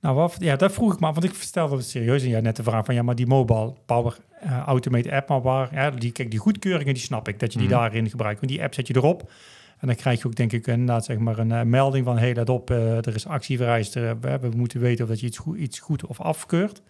Nou, 0.00 0.14
wat, 0.16 0.36
ja, 0.38 0.56
dat 0.56 0.72
vroeg 0.72 0.92
ik 0.94 1.00
me 1.00 1.06
af, 1.06 1.12
want 1.14 1.24
ik 1.26 1.34
stelde 1.34 1.76
het 1.76 1.84
serieus 1.84 2.22
en 2.22 2.28
jij 2.28 2.40
net 2.40 2.56
de 2.56 2.62
vraag 2.62 2.84
van, 2.84 2.94
ja, 2.94 3.02
maar 3.02 3.14
die 3.14 3.26
mobile 3.26 3.74
power 3.86 4.16
eh, 4.40 4.58
automate 4.58 5.12
app, 5.12 5.28
maar 5.28 5.42
waar, 5.42 5.74
ja, 5.74 5.90
die, 5.90 6.12
kijk, 6.12 6.30
die 6.30 6.38
goedkeuringen, 6.40 6.94
die 6.94 7.02
snap 7.02 7.28
ik, 7.28 7.40
dat 7.40 7.52
je 7.52 7.58
die 7.58 7.68
Mhm. 7.68 7.76
daarin 7.76 8.10
gebruikt. 8.10 8.40
Want 8.40 8.52
die 8.52 8.62
app 8.62 8.74
zet 8.74 8.86
je 8.86 8.96
erop 8.96 9.30
en 9.78 9.86
dan 9.86 9.96
krijg 9.96 10.20
je 10.20 10.26
ook, 10.26 10.34
denk 10.34 10.52
ik, 10.52 10.66
inderdaad, 10.66 11.04
zeg 11.04 11.18
maar, 11.18 11.38
een 11.38 11.52
eh, 11.52 11.62
melding 11.62 12.04
van, 12.04 12.18
hey, 12.18 12.34
let 12.34 12.48
op, 12.48 12.70
eh, 12.70 12.96
er 12.96 13.14
is 13.14 13.26
actie 13.26 13.56
vereist, 13.56 13.94
we, 13.94 14.16
we 14.40 14.48
moeten 14.56 14.80
weten 14.80 15.04
of 15.04 15.10
dat 15.10 15.20
je 15.20 15.26
iets 15.26 15.38
goed, 15.38 15.58
iets 15.58 15.78
goed 15.78 16.06
of 16.06 16.20
afkeurt. 16.20 16.82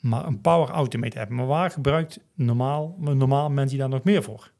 Maar 0.00 0.26
een 0.26 0.40
power 0.40 0.68
automate 0.68 1.20
app, 1.20 1.30
maar 1.30 1.46
waar 1.46 1.70
gebruikt 1.70 2.18
normaal, 2.34 2.96
normaal 2.98 3.50
mens 3.50 3.70
die 3.70 3.78
daar 3.78 3.88
nog 3.88 4.04
meer 4.04 4.22
voor? 4.22 4.50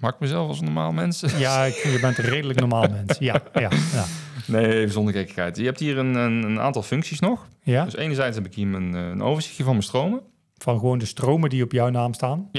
Maak 0.00 0.14
ik 0.14 0.20
mezelf 0.20 0.48
als 0.48 0.58
een 0.58 0.64
normaal 0.64 0.92
mens? 0.92 1.20
Ja, 1.38 1.64
ik, 1.64 1.74
je 1.74 1.98
bent 2.00 2.18
een 2.18 2.24
redelijk 2.24 2.58
normaal 2.60 2.88
mens. 2.90 3.18
Ja, 3.18 3.42
ja, 3.52 3.68
ja. 3.92 4.04
Nee, 4.46 4.72
even 4.74 4.92
zonder 4.92 5.14
gekkigheid. 5.14 5.56
Je 5.56 5.64
hebt 5.64 5.80
hier 5.80 5.98
een, 5.98 6.14
een, 6.14 6.42
een 6.42 6.60
aantal 6.60 6.82
functies 6.82 7.20
nog. 7.20 7.46
ja. 7.62 7.84
Dus 7.84 7.96
enerzijds 7.96 8.36
heb 8.36 8.46
ik 8.46 8.54
hier 8.54 8.66
mijn, 8.66 8.94
eh, 8.94 9.00
een 9.08 9.22
overzichtje 9.22 9.62
van 9.64 9.72
mijn 9.72 9.84
stromen. 9.84 10.20
Van 10.56 10.78
gewoon 10.78 10.98
de 10.98 11.04
stromen 11.04 11.50
die 11.50 11.62
op 11.64 11.72
jouw 11.72 11.88
naam 11.88 12.14
staan. 12.14 12.50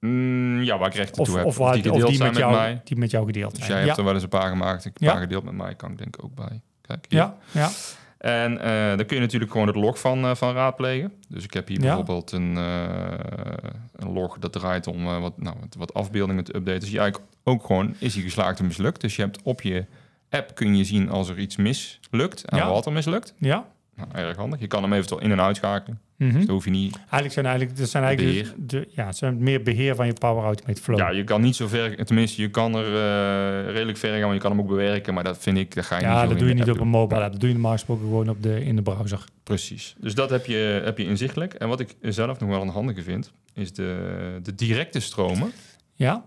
Mm, 0.00 0.62
ja, 0.62 0.78
waar 0.78 0.88
ik 0.88 0.94
rechten 0.94 1.20
Of, 1.20 1.28
toe 1.28 1.36
heb. 1.36 1.46
of, 1.46 1.56
waar, 1.56 1.82
die 1.82 1.92
of 1.92 1.96
die, 1.98 2.06
zijn 2.06 2.18
met 2.18 2.28
met 2.28 2.36
jou, 2.36 2.52
mij. 2.52 2.80
die 2.84 2.96
met 2.96 3.10
jou 3.10 3.26
gedeeld 3.26 3.50
Dus 3.50 3.58
zijn. 3.58 3.70
jij 3.70 3.80
ja. 3.80 3.86
hebt 3.86 3.98
er 3.98 4.04
wel 4.04 4.14
eens 4.14 4.22
een 4.22 4.28
paar 4.28 4.48
gemaakt. 4.48 4.84
Een 4.84 4.92
Ja. 4.94 5.12
paar 5.12 5.20
gedeeld 5.20 5.44
met 5.44 5.54
mij. 5.54 5.74
Kan 5.74 5.90
ik 5.90 5.98
denk 5.98 6.16
ik 6.16 6.24
ook 6.24 6.34
bij. 6.34 6.60
Kijk, 6.80 7.06
hier. 7.08 7.18
ja, 7.18 7.36
ja, 7.50 7.70
En 8.20 8.60
eh, 8.60 8.96
dan 8.96 9.06
kun 9.06 9.16
je 9.16 9.22
natuurlijk 9.22 9.50
gewoon 9.52 9.66
het 9.66 9.76
log 9.76 9.98
van, 10.00 10.24
eh, 10.24 10.34
van 10.34 10.54
raadplegen. 10.54 11.12
Dus 11.28 11.44
ik 11.44 11.52
heb 11.52 11.68
hier 11.68 11.76
Ja. 11.80 11.84
bijvoorbeeld 11.86 12.32
een, 12.32 12.56
eh, 12.56 13.70
een 13.96 14.12
log 14.12 14.38
dat 14.38 14.52
draait 14.52 14.86
om 14.86 15.04
wat, 15.04 15.38
nou, 15.38 15.56
wat, 15.60 15.74
wat 15.78 15.94
afbeeldingen 15.94 16.44
te 16.44 16.56
updaten. 16.56 16.80
Dus 16.80 16.90
je 16.90 16.98
eigenlijk 16.98 17.30
ook 17.44 17.64
gewoon, 17.66 17.94
is 17.98 18.14
hij 18.14 18.22
geslaagd 18.22 18.60
of 18.60 18.66
mislukt? 18.66 19.00
Dus 19.00 19.16
je 19.16 19.22
hebt 19.22 19.42
op 19.42 19.62
je 19.62 19.84
app 20.30 20.54
kun 20.54 20.76
je 20.76 20.84
zien 20.84 21.10
als 21.10 21.28
er 21.28 21.38
iets 21.38 21.56
mislukt 21.56 22.44
en 22.44 22.58
Ja. 22.58 22.70
wat 22.70 22.86
er 22.86 22.92
mislukt. 22.92 23.34
ja. 23.38 23.66
Nou, 23.96 24.08
erg 24.12 24.36
handig. 24.36 24.60
Je 24.60 24.66
kan 24.66 24.82
hem 24.82 24.92
eventueel 24.92 25.20
in- 25.20 25.30
en 25.30 25.40
uitschakelen. 25.40 26.00
Dus 26.28 26.46
hoef 26.46 26.64
je 26.64 26.70
niet... 26.70 26.96
Eigenlijk 26.96 27.32
zijn 27.32 27.46
eigenlijk, 27.46 27.78
dat 27.78 27.88
zijn 27.88 28.04
eigenlijk 28.04 28.44
dus 28.44 28.52
de, 28.56 28.88
ja, 28.90 29.06
het 29.06 29.16
zijn 29.16 29.42
meer 29.42 29.62
beheer 29.62 29.94
van 29.94 30.06
je 30.06 30.12
Power 30.12 30.44
Automate 30.44 30.82
Flow. 30.82 30.98
Ja, 30.98 31.10
je 31.10 31.24
kan 31.24 31.40
niet 31.40 31.56
zo 31.56 31.66
ver... 31.66 32.04
Tenminste, 32.04 32.42
je 32.42 32.50
kan 32.50 32.74
er 32.74 32.86
eh, 32.86 33.72
redelijk 33.72 33.98
ver 33.98 34.12
gaan, 34.12 34.24
maar 34.24 34.34
je 34.34 34.40
kan 34.40 34.50
hem 34.50 34.60
ook 34.60 34.68
bewerken. 34.68 35.14
Maar 35.14 35.24
dat 35.24 35.38
vind 35.38 35.58
ik, 35.58 35.74
dat 35.74 35.84
ga 35.84 35.96
je 35.96 36.02
Ja, 36.02 36.10
niet 36.12 36.22
zo 36.22 36.28
dat 36.28 36.38
doe 36.38 36.48
je 36.48 36.54
niet 36.54 36.70
op 36.70 36.80
een 36.80 36.88
mobile 36.88 37.20
app. 37.20 37.30
Dat 37.32 37.40
doe 37.40 37.48
je 37.48 37.54
normaal 37.54 37.72
gesproken 37.72 38.04
gewoon 38.04 38.28
op 38.28 38.42
de, 38.42 38.64
in 38.64 38.76
de 38.76 38.82
browser. 38.82 39.24
Precies. 39.42 39.94
Dus 39.98 40.14
dat 40.14 40.30
heb 40.30 40.46
je, 40.46 40.80
heb 40.84 40.98
je 40.98 41.04
inzichtelijk. 41.04 41.54
En 41.54 41.68
wat 41.68 41.80
ik 41.80 41.96
zelf 42.00 42.40
nog 42.40 42.48
wel 42.48 42.62
een 42.62 42.68
handige 42.68 43.02
vind, 43.02 43.32
is 43.54 43.72
de, 43.72 44.38
de 44.42 44.54
directe 44.54 45.00
stromen. 45.00 45.52
Ja, 45.94 46.24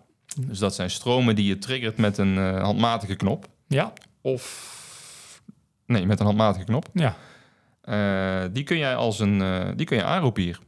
Dus 0.48 0.60
dat 0.60 0.76
zijn 0.76 0.90
stromen 0.90 1.36
die 1.36 1.46
je 1.46 1.58
triggert 1.58 1.98
met 1.98 2.18
een 2.18 2.38
eh, 2.38 2.62
handmatige 2.62 3.16
knop. 3.16 3.48
ja, 3.68 3.94
Of... 4.22 4.72
Nee, 5.86 6.06
met 6.06 6.20
een 6.20 6.26
handmatige 6.26 6.66
knop. 6.66 6.86
ja. 6.94 7.16
Eh, 7.84 8.44
die 8.52 8.64
kun 8.64 8.78
jij 8.78 8.96
als 8.96 9.20
een... 9.20 9.42
eh, 9.42 9.70
die 9.76 9.86
kun 9.86 9.98
je 9.98 10.04
aanroepen 10.04 10.44
hier. 10.44 10.60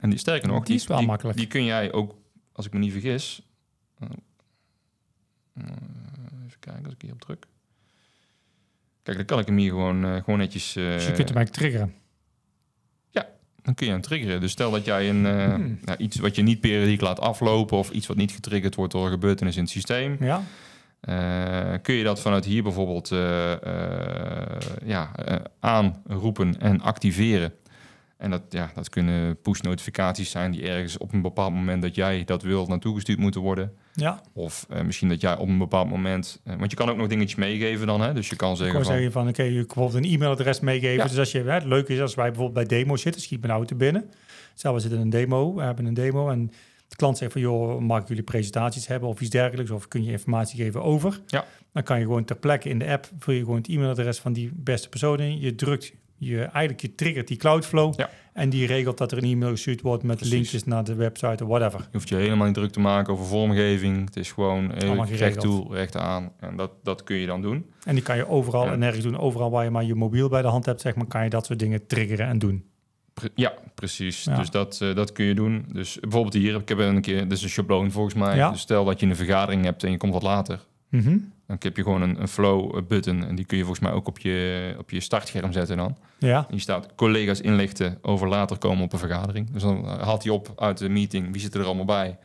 En 0.00 0.10
die, 0.10 0.18
sterker 0.18 0.48
nog, 0.48 0.64
Die 0.64 0.74
is 0.76 0.86
wel 0.86 0.98
die, 0.98 1.06
makkelijk. 1.06 1.38
Die 1.38 1.46
kun 1.46 1.64
jij 1.64 1.92
ook, 1.92 2.14
als 2.52 2.66
ik 2.66 2.72
me 2.72 2.78
niet 2.78 2.92
vergis... 2.92 3.42
eh, 3.98 4.08
even 6.46 6.58
kijken 6.60 6.84
als 6.84 6.94
ik 6.94 7.02
hier 7.02 7.12
op 7.12 7.20
druk. 7.20 7.46
Kijk, 9.02 9.16
dan 9.16 9.26
kan 9.26 9.38
ik 9.38 9.46
hem 9.46 9.56
hier 9.56 9.70
gewoon, 9.70 10.22
gewoon 10.22 10.38
netjes... 10.38 10.72
Dus 10.72 11.06
je 11.06 11.12
kunt 11.12 11.28
hem 11.28 11.36
eigenlijk 11.36 11.50
triggeren. 11.50 11.94
dan 13.62 13.74
kun 13.74 13.86
je 13.86 13.92
hem 13.92 14.00
triggeren. 14.02 14.40
Dus 14.40 14.52
stel 14.52 14.70
dat 14.70 14.84
jij 14.84 15.08
een, 15.08 15.24
Hmm. 15.26 15.78
nou, 15.84 15.98
iets 15.98 16.16
wat 16.16 16.36
je 16.36 16.42
niet 16.42 16.60
periodiek 16.60 17.00
laat 17.00 17.20
aflopen... 17.20 17.78
of 17.78 17.90
iets 17.90 18.06
wat 18.06 18.16
niet 18.16 18.32
getriggerd 18.32 18.74
wordt 18.74 18.92
door 18.92 19.04
een 19.04 19.10
gebeurtenis 19.10 19.56
in 19.56 19.62
het 19.62 19.70
systeem... 19.70 20.16
Ja, 20.20 20.42
eh, 21.06 21.72
kun 21.82 21.94
je 21.94 22.04
dat 22.04 22.20
vanuit 22.20 22.44
hier 22.44 22.62
bijvoorbeeld 22.62 23.10
eh, 23.12 23.52
eh, 23.52 24.60
ja, 24.84 25.10
aanroepen 25.60 26.60
en 26.60 26.80
activeren. 26.80 27.52
En 28.16 28.30
dat, 28.30 28.42
ja, 28.48 28.70
dat 28.74 28.88
kunnen 28.88 29.40
push-notificaties 29.40 30.30
zijn 30.30 30.50
die 30.50 30.68
ergens 30.68 30.98
op 30.98 31.12
een 31.12 31.22
bepaald 31.22 31.52
moment 31.52 31.82
dat 31.82 31.94
jij 31.94 32.24
dat 32.24 32.42
wil 32.42 32.66
naartoe 32.66 32.94
gestuurd 32.94 33.18
moeten 33.18 33.40
worden. 33.40 33.72
ja. 33.92 34.20
Of 34.32 34.66
misschien 34.84 35.08
dat 35.08 35.20
jij 35.20 35.36
op 35.36 35.48
een 35.48 35.58
bepaald 35.58 35.88
moment... 35.88 36.40
want 36.44 36.70
je 36.70 36.76
kan 36.76 36.90
ook 36.90 36.96
nog 36.96 37.08
dingetjes 37.08 37.34
meegeven 37.34 37.86
dan, 37.86 38.00
hè? 38.00 38.14
Dus 38.14 38.28
je 38.28 38.36
kan 38.36 38.50
Ik 38.50 38.56
zeggen 38.56 38.74
kan 38.74 38.84
van... 38.84 38.92
zeggen 38.92 39.12
van, 39.12 39.28
oké, 39.28 39.42
je 39.42 39.54
kunt 39.54 39.66
bijvoorbeeld 39.66 40.04
een 40.04 40.12
e-mailadres 40.12 40.60
meegeven. 40.60 40.96
Ja. 40.96 41.08
Dus 41.08 41.18
als 41.18 41.32
je, 41.32 41.42
hè, 41.42 41.52
het 41.52 41.64
leuke 41.64 41.92
is 41.92 42.00
als 42.00 42.14
wij 42.14 42.30
bijvoorbeeld 42.30 42.68
bij 42.68 42.78
demo 42.78 42.96
zitten, 42.96 43.22
schiet 43.22 43.40
mijn 43.40 43.52
auto 43.52 43.76
binnen. 43.76 44.10
Stel, 44.54 44.74
we 44.74 44.80
zitten 44.80 44.98
in 44.98 45.04
een 45.04 45.10
demo, 45.10 45.54
we 45.54 45.62
hebben 45.62 45.84
een 45.86 45.94
demo 45.94 46.30
en 46.30 46.50
de 46.88 46.96
klant 46.96 47.18
zegt 47.18 47.32
van, 47.32 47.40
joh, 47.40 47.80
mag 47.80 48.00
ik 48.02 48.08
jullie 48.08 48.22
presentaties 48.22 48.86
hebben 48.86 49.08
of 49.08 49.20
iets 49.20 49.30
dergelijks? 49.30 49.70
Of 49.70 49.88
kun 49.88 50.04
je 50.04 50.10
informatie 50.10 50.64
geven 50.64 50.82
over? 50.82 51.20
Ja. 51.26 51.44
Dan 51.72 51.82
kan 51.82 51.98
je 51.98 52.04
gewoon 52.04 52.24
ter 52.24 52.36
plekke 52.36 52.68
in 52.68 52.78
de 52.78 52.86
app, 52.86 53.08
vul 53.18 53.34
je 53.34 53.40
gewoon 53.40 53.56
het 53.56 53.68
e-mailadres 53.68 54.18
van 54.18 54.32
die 54.32 54.50
beste 54.54 54.88
persoon 54.88 55.20
in. 55.20 55.40
Je 55.40 55.54
drukt, 55.54 55.92
je, 56.16 56.38
eigenlijk 56.40 56.80
je 56.80 56.94
triggert 56.94 57.28
die 57.28 57.36
Cloudflow 57.36 57.94
Ja. 57.98 58.10
en 58.32 58.48
die 58.50 58.66
regelt 58.66 58.98
dat 58.98 59.12
er 59.12 59.18
een 59.18 59.24
e-mail 59.30 59.50
gestuurd 59.50 59.80
wordt 59.80 60.02
met 60.02 60.16
Precies. 60.16 60.34
linkjes 60.34 60.64
naar 60.64 60.84
de 60.84 60.94
website 60.94 61.44
of 61.44 61.48
whatever. 61.50 61.80
Je 61.80 61.86
hoeft 61.92 62.08
je 62.08 62.14
helemaal 62.16 62.46
niet 62.46 62.54
druk 62.54 62.70
te 62.72 62.80
maken 62.80 63.12
over 63.12 63.24
vormgeving. 63.24 64.04
Het 64.04 64.16
is 64.16 64.32
gewoon 64.32 64.72
eh, 64.74 65.10
recht 65.18 65.40
toe, 65.40 65.74
recht 65.74 65.96
aan. 65.96 66.32
En 66.40 66.56
dat, 66.56 66.70
dat 66.82 67.02
kun 67.02 67.16
je 67.16 67.26
dan 67.26 67.42
doen. 67.42 67.66
En 67.84 67.94
die 67.94 68.04
kan 68.04 68.16
je 68.16 68.28
overal 68.28 68.64
Ja. 68.64 68.72
en 68.72 68.78
nergens 68.78 69.04
doen. 69.04 69.18
Overal 69.18 69.50
waar 69.50 69.64
je 69.64 69.70
maar 69.70 69.84
je 69.84 69.94
mobiel 69.94 70.28
bij 70.28 70.42
de 70.42 70.48
hand 70.48 70.66
hebt, 70.66 70.80
zeg 70.80 70.94
maar, 70.94 71.06
kan 71.06 71.24
je 71.24 71.30
dat 71.30 71.46
soort 71.46 71.58
dingen 71.58 71.86
triggeren 71.86 72.26
en 72.26 72.38
doen. 72.38 72.64
Pre- 73.20 73.28
ja, 73.34 73.52
precies. 73.74 74.24
Ja. 74.24 74.36
Dus 74.36 74.50
dat, 74.50 74.78
eh, 74.82 74.94
dat 74.94 75.12
kun 75.12 75.24
je 75.24 75.34
doen. 75.34 75.64
Dus 75.72 75.98
bijvoorbeeld 76.00 76.34
hier, 76.34 76.54
ik 76.54 76.68
heb 76.68 76.78
een 76.78 77.00
keer, 77.00 77.22
dit 77.22 77.32
is 77.32 77.42
een 77.42 77.48
schabloon 77.48 77.90
volgens 77.90 78.14
mij. 78.14 78.36
Ja. 78.36 78.50
Dus 78.50 78.60
stel 78.60 78.84
dat 78.84 79.00
je 79.00 79.06
een 79.06 79.16
vergadering 79.16 79.64
hebt 79.64 79.84
en 79.84 79.90
je 79.90 79.96
komt 79.96 80.12
wat 80.12 80.22
later. 80.22 80.60
Mhm. 80.88 81.18
Dan 81.46 81.56
heb 81.58 81.76
je 81.76 81.82
gewoon 81.82 82.02
een, 82.02 82.20
een 82.20 82.28
flow 82.28 82.86
button. 82.88 83.24
En 83.24 83.34
die 83.34 83.44
kun 83.44 83.56
je 83.56 83.64
volgens 83.64 83.84
mij 83.86 83.94
ook 83.96 84.06
op 84.08 84.18
je, 84.18 84.74
op 84.78 84.90
je 84.90 85.00
startscherm 85.00 85.52
zetten 85.52 85.76
dan. 85.76 85.96
Ja, 86.18 86.38
En 86.38 86.46
die 86.50 86.60
staat 86.60 86.94
collega's 86.94 87.40
inlichten 87.40 87.98
over 88.02 88.28
later 88.28 88.58
komen 88.58 88.84
op 88.84 88.92
een 88.92 88.98
vergadering. 88.98 89.50
Dus 89.50 89.62
dan 89.62 89.84
haalt 89.86 90.22
hij 90.22 90.32
op 90.32 90.52
uit 90.56 90.78
de 90.78 90.88
meeting, 90.88 91.32
wie 91.32 91.40
zit 91.40 91.54
er 91.54 91.64
allemaal 91.64 91.84
bij. 91.84 92.18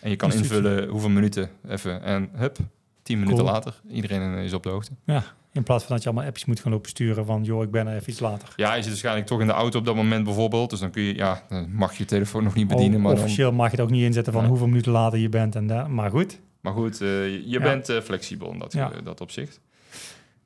En 0.00 0.10
je 0.10 0.16
kan 0.16 0.32
invullen 0.32 0.88
hoeveel 0.88 1.08
minuten 1.10 1.50
even. 1.68 2.02
En 2.02 2.28
hup, 2.32 2.56
tien 3.02 3.18
minuten 3.18 3.40
Cool. 3.44 3.52
later. 3.54 3.80
Iedereen 3.90 4.36
is 4.38 4.52
op 4.52 4.62
de 4.62 4.68
hoogte. 4.68 4.92
ja. 5.04 5.24
In 5.54 5.62
plaats 5.62 5.84
van 5.84 5.94
dat 5.94 6.02
je 6.04 6.08
allemaal 6.08 6.26
appjes 6.28 6.44
moet 6.46 6.60
gaan 6.60 6.72
lopen 6.72 6.90
sturen 6.90 7.26
van, 7.26 7.42
joh, 7.44 7.62
ik 7.62 7.70
ben 7.70 7.86
er 7.86 7.94
even 7.96 8.10
iets 8.10 8.20
later. 8.20 8.48
Ja, 8.56 8.74
je 8.74 8.80
zit 8.80 8.90
waarschijnlijk 8.90 9.26
toch 9.26 9.40
in 9.40 9.46
de 9.46 9.52
auto 9.52 9.78
op 9.78 9.84
dat 9.84 9.94
moment 9.94 10.24
bijvoorbeeld. 10.24 10.70
Dus 10.70 10.80
dan 10.80 10.90
kun 10.90 11.02
je, 11.02 11.14
ja, 11.16 11.42
dan 11.48 11.72
mag 11.74 11.94
je 11.94 12.04
telefoon 12.04 12.44
nog 12.44 12.54
niet 12.54 12.68
bedienen. 12.68 12.98
O- 12.98 13.02
maar, 13.02 13.14
dan, 13.14 13.22
officieel 13.24 13.52
mag 13.52 13.66
je 13.70 13.76
het 13.76 13.80
ook 13.84 13.90
niet 13.90 14.02
inzetten 14.02 14.32
van 14.32 14.44
hoeveel 14.44 14.66
minuten 14.66 14.92
later 14.92 15.18
je 15.18 15.28
bent. 15.28 15.54
En 15.56 15.66
da- 15.66 15.88
maar 15.88 16.10
goed, 16.10 16.40
maar 16.60 16.72
goed, 16.72 17.00
eh, 17.00 17.08
je 17.34 17.44
Ja. 17.48 17.60
bent 17.60 17.88
eh, 17.88 18.00
flexibel 18.00 18.52
in 18.52 18.58
dat, 18.58 18.72
Ja. 18.72 18.92
dat 19.04 19.20
opzicht. 19.20 19.60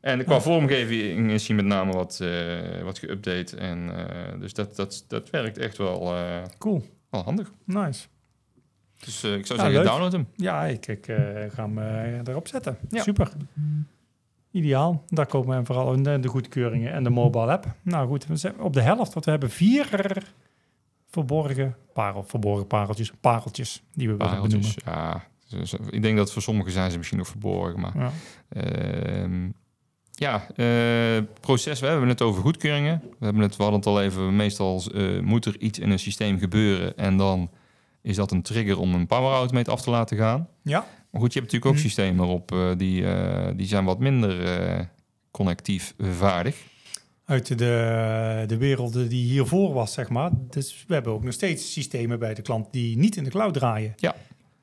En 0.01 0.25
qua 0.25 0.41
vormgeving 0.41 1.31
is 1.31 1.47
hij 1.47 1.57
met 1.57 1.65
name 1.65 1.93
wat, 1.93 2.19
eh 2.23 2.83
wat 2.83 3.01
geüpdate. 3.07 3.59
En, 3.59 3.91
dus 4.41 4.53
dat, 4.55 4.77
dat, 4.77 5.05
dat 5.09 5.31
werkt 5.31 5.59
echt 5.59 5.77
wel, 5.77 6.15
cool. 6.59 6.85
wel 7.11 7.23
handig. 7.23 7.53
Nice. 7.65 8.07
Dus 9.05 9.25
ik 9.25 9.47
zou 9.47 9.59
zeggen, 9.59 9.71
leuk. 9.77 9.85
download 9.87 10.13
hem. 10.13 10.27
Ja, 10.37 10.65
ik, 10.65 10.87
ik 10.87 11.05
ga 11.55 11.69
hem 11.71 11.79
erop 12.27 12.49
zetten. 12.49 12.77
Ja. 12.91 13.03
Super. 13.03 13.31
Ideaal. 14.59 15.05
Daar 15.07 15.27
komen 15.27 15.59
we 15.59 15.65
vooral 15.65 15.93
in 15.93 16.03
de, 16.03 16.21
de 16.21 16.29
goedkeuringen 16.29 16.93
en 16.93 17.05
de 17.05 17.11
mobile 17.11 17.53
app. 17.53 17.67
Nou 17.83 18.09
goed, 18.09 18.27
we 18.27 18.37
zijn 18.37 18.61
op 18.61 18.73
de 18.73 18.81
helft, 18.81 19.13
want 19.13 19.25
we 19.25 19.31
hebben 19.31 19.51
vier 19.51 19.89
verborgen, 21.11 21.77
parel, 21.93 22.23
verborgen 22.23 22.67
pareltjes, 22.67 23.13
pareltjes 23.21 23.83
die 23.95 24.09
we 24.09 24.17
willen 24.17 24.43
benoemen. 24.43 24.73
Pareltjes, 24.85 24.85
ja. 24.85 25.25
Dus, 25.59 25.79
eh, 25.79 25.87
Ik 25.91 26.03
denk 26.03 26.17
dat 26.17 26.33
voor 26.33 26.43
sommigen 26.43 26.73
zijn 26.73 26.91
ze 26.91 26.97
misschien 26.97 27.19
nog 27.19 27.29
verborgen. 27.29 27.81
Maar 27.81 27.93
Ja. 27.97 28.11
Ehm, 28.49 29.49
ja, 30.13 30.47
eh, 30.57 31.25
proces. 31.41 31.81
We 31.81 31.87
hebben 31.87 32.09
het 32.09 32.23
over 32.23 32.43
goedkeuringen. 32.43 33.03
We 33.19 33.25
hebben 33.25 33.43
het, 33.43 33.57
we 33.57 33.63
hadden 33.63 33.81
het 33.81 33.89
al 33.89 34.03
even. 34.03 34.37
Meestal 34.37 34.83
eh, 34.95 35.21
moet 35.21 35.45
er 35.45 35.59
iets 35.59 35.79
in 35.79 35.91
een 35.91 35.99
systeem 35.99 36.39
gebeuren. 36.39 36.97
En 36.97 37.17
dan 37.17 37.51
is 38.03 38.17
dat 38.17 38.31
een 38.31 38.43
trigger 38.43 38.79
om 38.79 38.95
een 38.95 39.07
power 39.07 39.33
automate 39.33 39.71
af 39.71 39.83
te 39.83 39.91
laten 39.91 40.17
gaan. 40.17 40.49
ja, 40.63 40.87
goed, 41.19 41.33
je 41.33 41.39
hebt 41.41 41.53
natuurlijk 41.53 41.67
ook 41.67 41.73
Mhm. 41.73 41.83
systemen 41.83 42.25
erop 42.25 42.53
eh, 42.53 42.71
die, 42.77 43.07
eh, 43.07 43.49
die 43.57 43.67
zijn 43.67 43.85
wat 43.85 43.99
minder 43.99 44.45
eh, 44.45 44.85
connectief 45.31 45.95
vaardig. 45.99 46.57
uit 47.25 47.59
de, 47.59 48.45
de 48.47 48.57
wereld 48.57 48.93
die 49.11 49.25
hiervoor 49.31 49.73
was, 49.73 49.93
zeg 49.93 50.09
maar. 50.09 50.31
Dus 50.51 50.85
we 50.87 50.95
hebben 50.95 51.13
ook 51.13 51.25
nog 51.25 51.33
steeds 51.33 51.73
systemen 51.73 52.19
bij 52.19 52.35
de 52.35 52.43
klant 52.43 52.73
die 52.73 52.97
niet 52.97 53.17
in 53.17 53.25
de 53.25 53.31
cloud 53.31 53.55
draaien. 53.55 53.93
Ja. 53.97 54.15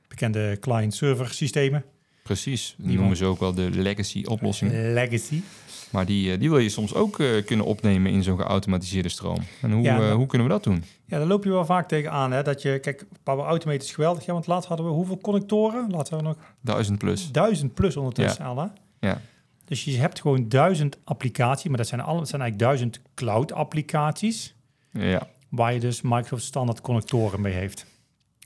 Bekende 0.07 0.57
client-server 0.59 1.33
systemen. 1.33 1.83
Precies. 2.25 2.75
Die 2.77 2.97
noemen 2.97 3.17
ze 3.17 3.25
ook 3.25 3.39
wel 3.39 3.53
de 3.53 3.69
legacy 3.69 4.23
oplossingen. 4.23 4.93
Legacy. 4.93 5.41
Maar 5.89 6.05
die, 6.05 6.31
eh, 6.31 6.39
die 6.39 6.49
wil 6.49 6.57
je 6.59 6.69
soms 6.69 6.93
ook 6.93 7.19
eh, 7.19 7.45
kunnen 7.45 7.65
opnemen 7.65 8.11
in 8.11 8.23
zo'n 8.23 8.37
geautomatiseerde 8.37 9.09
stroom. 9.09 9.37
En 9.61 9.71
hoe, 9.71 9.83
Ja, 9.83 9.93
eh, 9.95 9.99
nou- 10.01 10.15
hoe 10.15 10.25
kunnen 10.25 10.47
we 10.47 10.53
dat 10.53 10.63
doen? 10.63 10.83
Ja, 11.05 11.17
daar 11.17 11.27
loop 11.27 11.43
je 11.43 11.49
wel 11.49 11.65
vaak 11.65 11.87
tegen 11.87 12.11
aan. 12.11 12.31
Hè? 12.31 12.43
Dat 12.43 12.61
je, 12.61 12.79
kijk, 12.79 13.05
Power 13.23 13.45
Automate 13.45 13.83
is 13.83 13.91
geweldig. 13.91 14.25
Ja, 14.25 14.33
want 14.33 14.47
laatst 14.47 14.67
hadden 14.67 14.85
we 14.85 14.91
hoeveel 14.91 15.17
connectoren? 15.17 15.89
Laten 15.91 16.17
we 16.17 16.23
nog 16.23 16.35
Duizend 16.61 16.97
plus. 16.97 17.31
duizend 17.31 17.73
plus 17.73 17.97
ondertussen. 17.97 18.57
Hè? 18.57 18.65
Ja. 19.07 19.21
Dus 19.65 19.83
je 19.83 19.97
hebt 19.97 20.21
gewoon 20.21 20.49
duizend 20.49 20.97
applicaties, 21.03 21.67
maar 21.67 21.77
dat 21.77 21.87
zijn, 21.87 22.01
alle, 22.01 22.19
dat 22.19 22.29
zijn 22.29 22.41
eigenlijk 22.41 22.71
duizend 22.71 22.99
cloud 23.15 23.51
applicaties. 23.51 24.55
Ja. 24.91 25.27
Waar 25.49 25.73
je 25.73 25.79
dus 25.79 26.01
Microsoft 26.01 26.43
standaard 26.43 26.81
connectoren 26.81 27.41
mee 27.41 27.53
heeft. 27.53 27.85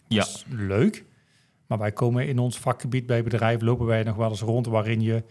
Ja. 0.07 0.21
Is 0.21 0.45
leuk. 0.50 1.03
Maar 1.69 1.77
wij 1.77 1.91
komen 1.91 2.27
in 2.27 2.39
ons 2.39 2.59
vakgebied 2.59 3.05
bij 3.05 3.23
bedrijven, 3.23 3.65
lopen 3.65 3.85
wij 3.85 4.03
nog 4.03 4.15
wel 4.15 4.29
eens 4.29 4.41
rond 4.41 4.65
waarin 4.65 5.01
je 5.01 5.23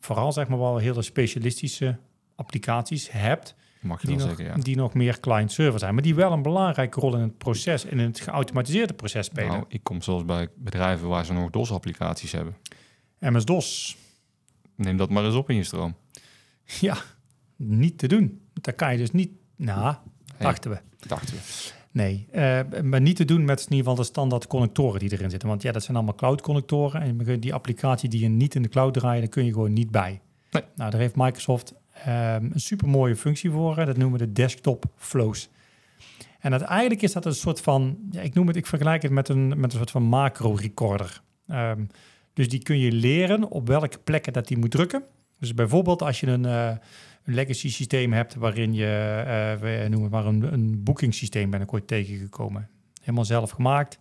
vooral 0.00 0.32
zeg 0.32 0.48
maar 0.48 0.58
wel 0.58 0.76
hele 0.76 1.02
specialistische 1.02 1.98
applicaties 2.34 3.10
hebt. 3.10 3.54
Mag 3.80 4.00
je 4.00 4.06
Die 4.06 4.16
nog, 4.16 4.26
zeggen, 4.26 4.44
ja. 4.44 4.54
die 4.54 4.76
nog 4.76 4.94
meer 4.94 5.20
client-server 5.20 5.78
zijn. 5.78 5.94
Maar 5.94 6.02
die 6.02 6.14
wel 6.14 6.32
een 6.32 6.42
belangrijke 6.42 7.00
rol 7.00 7.14
in 7.14 7.20
het 7.20 7.38
proces, 7.38 7.84
in 7.84 7.98
het 7.98 8.20
geautomatiseerde 8.20 8.92
proces 8.94 9.26
spelen. 9.26 9.50
Nou, 9.50 9.64
ik 9.68 9.82
kom 9.84 10.02
zelfs 10.02 10.24
bij 10.24 10.48
bedrijven 10.56 11.08
waar 11.08 11.24
ze 11.24 11.32
nog 11.32 11.50
DOS-applicaties 11.50 12.32
hebben. 12.32 12.56
MS-DOS, 13.18 13.96
Neem 14.74 14.96
dat 14.96 15.10
maar 15.10 15.24
eens 15.24 15.34
op 15.34 15.50
in 15.50 15.56
je 15.56 15.64
stroom. 15.64 15.94
ja, 16.64 16.96
niet 17.56 17.98
te 17.98 18.08
doen. 18.08 18.40
Daar 18.52 18.74
kan 18.74 18.92
je 18.92 18.98
dus 18.98 19.10
niet, 19.10 19.30
nou, 19.56 19.94
dachten 20.38 20.70
we. 20.70 20.78
Dachten 21.06 21.34
we. 21.34 21.40
Nee, 21.92 22.26
eh, 22.30 22.60
maar 22.82 23.00
niet 23.00 23.16
te 23.16 23.24
doen 23.24 23.44
met 23.44 23.58
in 23.58 23.64
ieder 23.64 23.78
geval 23.78 23.94
de 23.94 24.04
standaard 24.04 24.46
connectoren 24.46 25.00
die 25.00 25.12
erin 25.12 25.30
zitten. 25.30 25.48
Want 25.48 25.62
ja, 25.62 25.72
dat 25.72 25.82
zijn 25.82 25.96
allemaal 25.96 26.14
cloud 26.14 26.40
connectoren. 26.40 27.02
En 27.02 27.40
die 27.40 27.54
applicatie 27.54 28.08
die 28.08 28.20
je 28.20 28.28
niet 28.28 28.54
in 28.54 28.62
de 28.62 28.68
cloud 28.68 28.94
draaien, 28.94 29.20
daar 29.20 29.30
kun 29.30 29.44
je 29.44 29.52
gewoon 29.52 29.72
niet 29.72 29.90
bij. 29.90 30.20
Nee. 30.50 30.62
Nou, 30.74 30.90
daar 30.90 31.00
heeft 31.00 31.16
Microsoft 31.16 31.74
ehm, 31.92 32.44
een 32.52 32.60
super 32.60 32.88
mooie 32.88 33.16
functie 33.16 33.50
voor. 33.50 33.74
Dat 33.74 33.96
noemen 33.96 34.18
we 34.18 34.26
de 34.26 34.32
desktop 34.32 34.84
flows. 34.96 35.48
En 36.40 36.50
uiteindelijk 36.50 37.02
is 37.02 37.12
dat 37.12 37.24
een 37.24 37.34
soort 37.34 37.60
van, 37.60 37.98
ja, 38.10 38.20
ik 38.20 38.34
noem 38.34 38.46
het, 38.46 38.56
ik 38.56 38.66
vergelijk 38.66 39.02
het 39.02 39.12
met 39.12 39.28
een, 39.28 39.48
met 39.48 39.72
een 39.72 39.78
soort 39.78 39.90
van 39.90 40.02
macro-recorder. 40.02 41.22
Ehm, 41.46 41.84
dus 42.32 42.48
die 42.48 42.62
kun 42.62 42.78
je 42.78 42.92
leren 42.92 43.50
op 43.50 43.66
welke 43.66 43.98
plekken 43.98 44.32
dat 44.32 44.48
die 44.48 44.58
moet 44.58 44.70
drukken. 44.70 45.02
Dus 45.38 45.54
bijvoorbeeld 45.54 46.02
als 46.02 46.20
je 46.20 46.26
een, 46.26 46.44
uh, 46.44 46.66
een 46.66 46.78
legacy 47.34 47.70
systeem 47.70 48.12
hebt 48.12 48.34
waarin 48.34 48.74
je, 48.74 49.22
uh, 49.26 49.60
we 49.60 49.88
noemen 49.88 50.10
maar 50.10 50.26
een, 50.26 50.52
een 50.52 50.82
booking 50.82 51.14
systeem 51.14 51.50
ben 51.50 51.60
ik 51.60 51.72
ooit 51.72 51.86
tegengekomen. 51.86 52.68
Helemaal 53.00 53.24
zelf 53.24 53.50
gemaakt. 53.50 53.98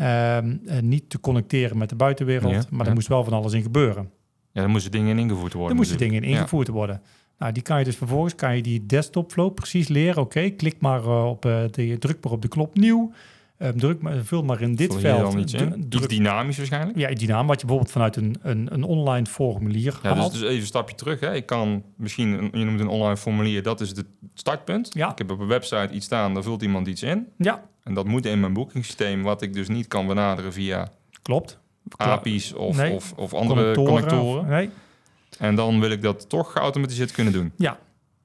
Um, 0.00 0.60
niet 0.80 1.10
te 1.10 1.20
connecteren 1.20 1.78
met 1.78 1.88
de 1.88 1.96
buitenwereld, 1.96 2.52
ja, 2.52 2.62
maar 2.70 2.84
ja. 2.84 2.88
er 2.88 2.94
moest 2.94 3.08
wel 3.08 3.24
van 3.24 3.32
alles 3.32 3.52
in 3.52 3.62
gebeuren. 3.62 4.10
Ja, 4.52 4.62
dan 4.62 4.70
moesten 4.70 4.90
dingen 4.90 5.08
in 5.08 5.18
ingevoerd 5.18 5.52
worden. 5.52 5.70
Er 5.70 5.76
moesten 5.76 5.98
dingen 5.98 6.22
in 6.22 6.28
ingevoerd 6.28 6.66
ja. 6.66 6.72
worden. 6.72 7.02
Nou, 7.38 7.52
die 7.52 7.62
kan 7.62 7.78
je 7.78 7.84
dus 7.84 7.96
vervolgens, 7.96 8.34
kan 8.34 8.56
je 8.56 8.62
die 8.62 8.86
desktop 8.86 9.32
flow 9.32 9.54
precies 9.54 9.88
leren. 9.88 10.22
Oké, 10.22 10.38
okay, 10.38 10.50
klik 10.50 10.80
maar 10.80 11.02
uh, 11.02 11.26
op, 11.26 11.42
de, 11.42 11.96
druk 11.98 12.24
maar 12.24 12.32
op 12.32 12.42
de 12.42 12.48
knop 12.48 12.74
nieuw. 12.74 13.12
Um, 13.58 13.78
druk 13.78 14.02
maar, 14.02 14.24
vul 14.24 14.42
maar 14.42 14.60
in 14.60 14.74
dit 14.74 14.94
veld. 14.94 15.32
Dan 15.32 15.38
iets, 15.38 15.52
in? 15.52 15.86
iets 15.90 16.06
dynamisch 16.06 16.56
waarschijnlijk? 16.56 16.98
Ja, 16.98 17.14
dynamisch. 17.14 17.46
Wat 17.46 17.60
je 17.60 17.66
bijvoorbeeld 17.66 17.90
vanuit 17.92 18.16
een, 18.16 18.36
een, 18.42 18.68
een 18.72 18.82
online 18.82 19.26
formulier 19.26 19.98
ja, 20.02 20.14
dus, 20.14 20.30
dus, 20.30 20.42
even 20.42 20.60
een 20.60 20.66
stapje 20.66 20.94
terug. 20.94 21.20
Hè. 21.20 21.34
Ik 21.34 21.46
kan 21.46 21.82
misschien, 21.96 22.50
je 22.52 22.64
noemt 22.64 22.80
een 22.80 22.88
online 22.88 23.16
formulier, 23.16 23.62
dat 23.62 23.80
is 23.80 23.88
het 23.88 24.04
startpunt. 24.34 24.90
Ja. 24.92 25.10
Ik 25.10 25.18
heb 25.18 25.30
op 25.30 25.40
een 25.40 25.46
website 25.46 25.88
iets 25.90 26.06
staan, 26.06 26.34
daar 26.34 26.42
vult 26.42 26.62
iemand 26.62 26.86
iets 26.86 27.02
in. 27.02 27.26
Ja. 27.38 27.64
En 27.82 27.94
dat 27.94 28.06
moet 28.06 28.26
in 28.26 28.40
mijn 28.40 28.52
boekingssysteem, 28.52 29.22
wat 29.22 29.42
ik 29.42 29.52
dus 29.52 29.68
niet 29.68 29.88
kan 29.88 30.06
benaderen 30.06 30.52
via... 30.52 30.88
Klopt. 31.22 31.58
API's 31.96 32.52
of, 32.52 32.76
nee. 32.76 32.94
of, 32.94 33.12
of 33.16 33.34
andere 33.34 33.74
connectoren. 33.74 34.46
nee. 34.46 34.70
En 35.38 35.54
dan 35.54 35.80
wil 35.80 35.90
ik 35.90 36.02
dat 36.02 36.28
toch 36.28 36.52
geautomatiseerd 36.52 37.12
kunnen 37.12 37.32
doen. 37.32 37.52
Ja, 37.56 37.78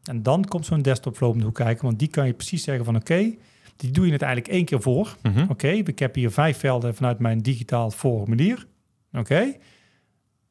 en 0.03 0.23
dan 0.23 0.45
komt 0.45 0.65
zo'n 0.65 0.81
desktop 0.81 1.15
flow 1.15 1.29
om 1.29 1.37
de 1.37 1.43
hoek 1.43 1.55
kijken, 1.55 1.85
want 1.85 1.99
die 1.99 2.07
kan 2.07 2.25
je 2.25 2.33
precies 2.33 2.63
zeggen 2.63 2.85
van 2.85 2.95
oké, 2.95 3.13
okay, 3.13 3.37
die 3.83 3.91
doe 3.91 4.05
je 4.05 4.11
het 4.11 4.21
eigenlijk 4.21 4.53
één 4.53 4.65
keer 4.65 4.81
voor. 4.81 5.15
Mhm. 5.21 5.41
Oké, 5.41 5.51
okay, 5.51 5.77
ik 5.77 5.99
heb 5.99 6.15
hier 6.15 6.31
vijf 6.31 6.57
velden 6.57 6.95
vanuit 6.95 7.19
mijn 7.19 7.39
digitaal 7.39 7.91
formulier. 7.91 8.67
Oké, 9.11 9.19
okay. 9.19 9.59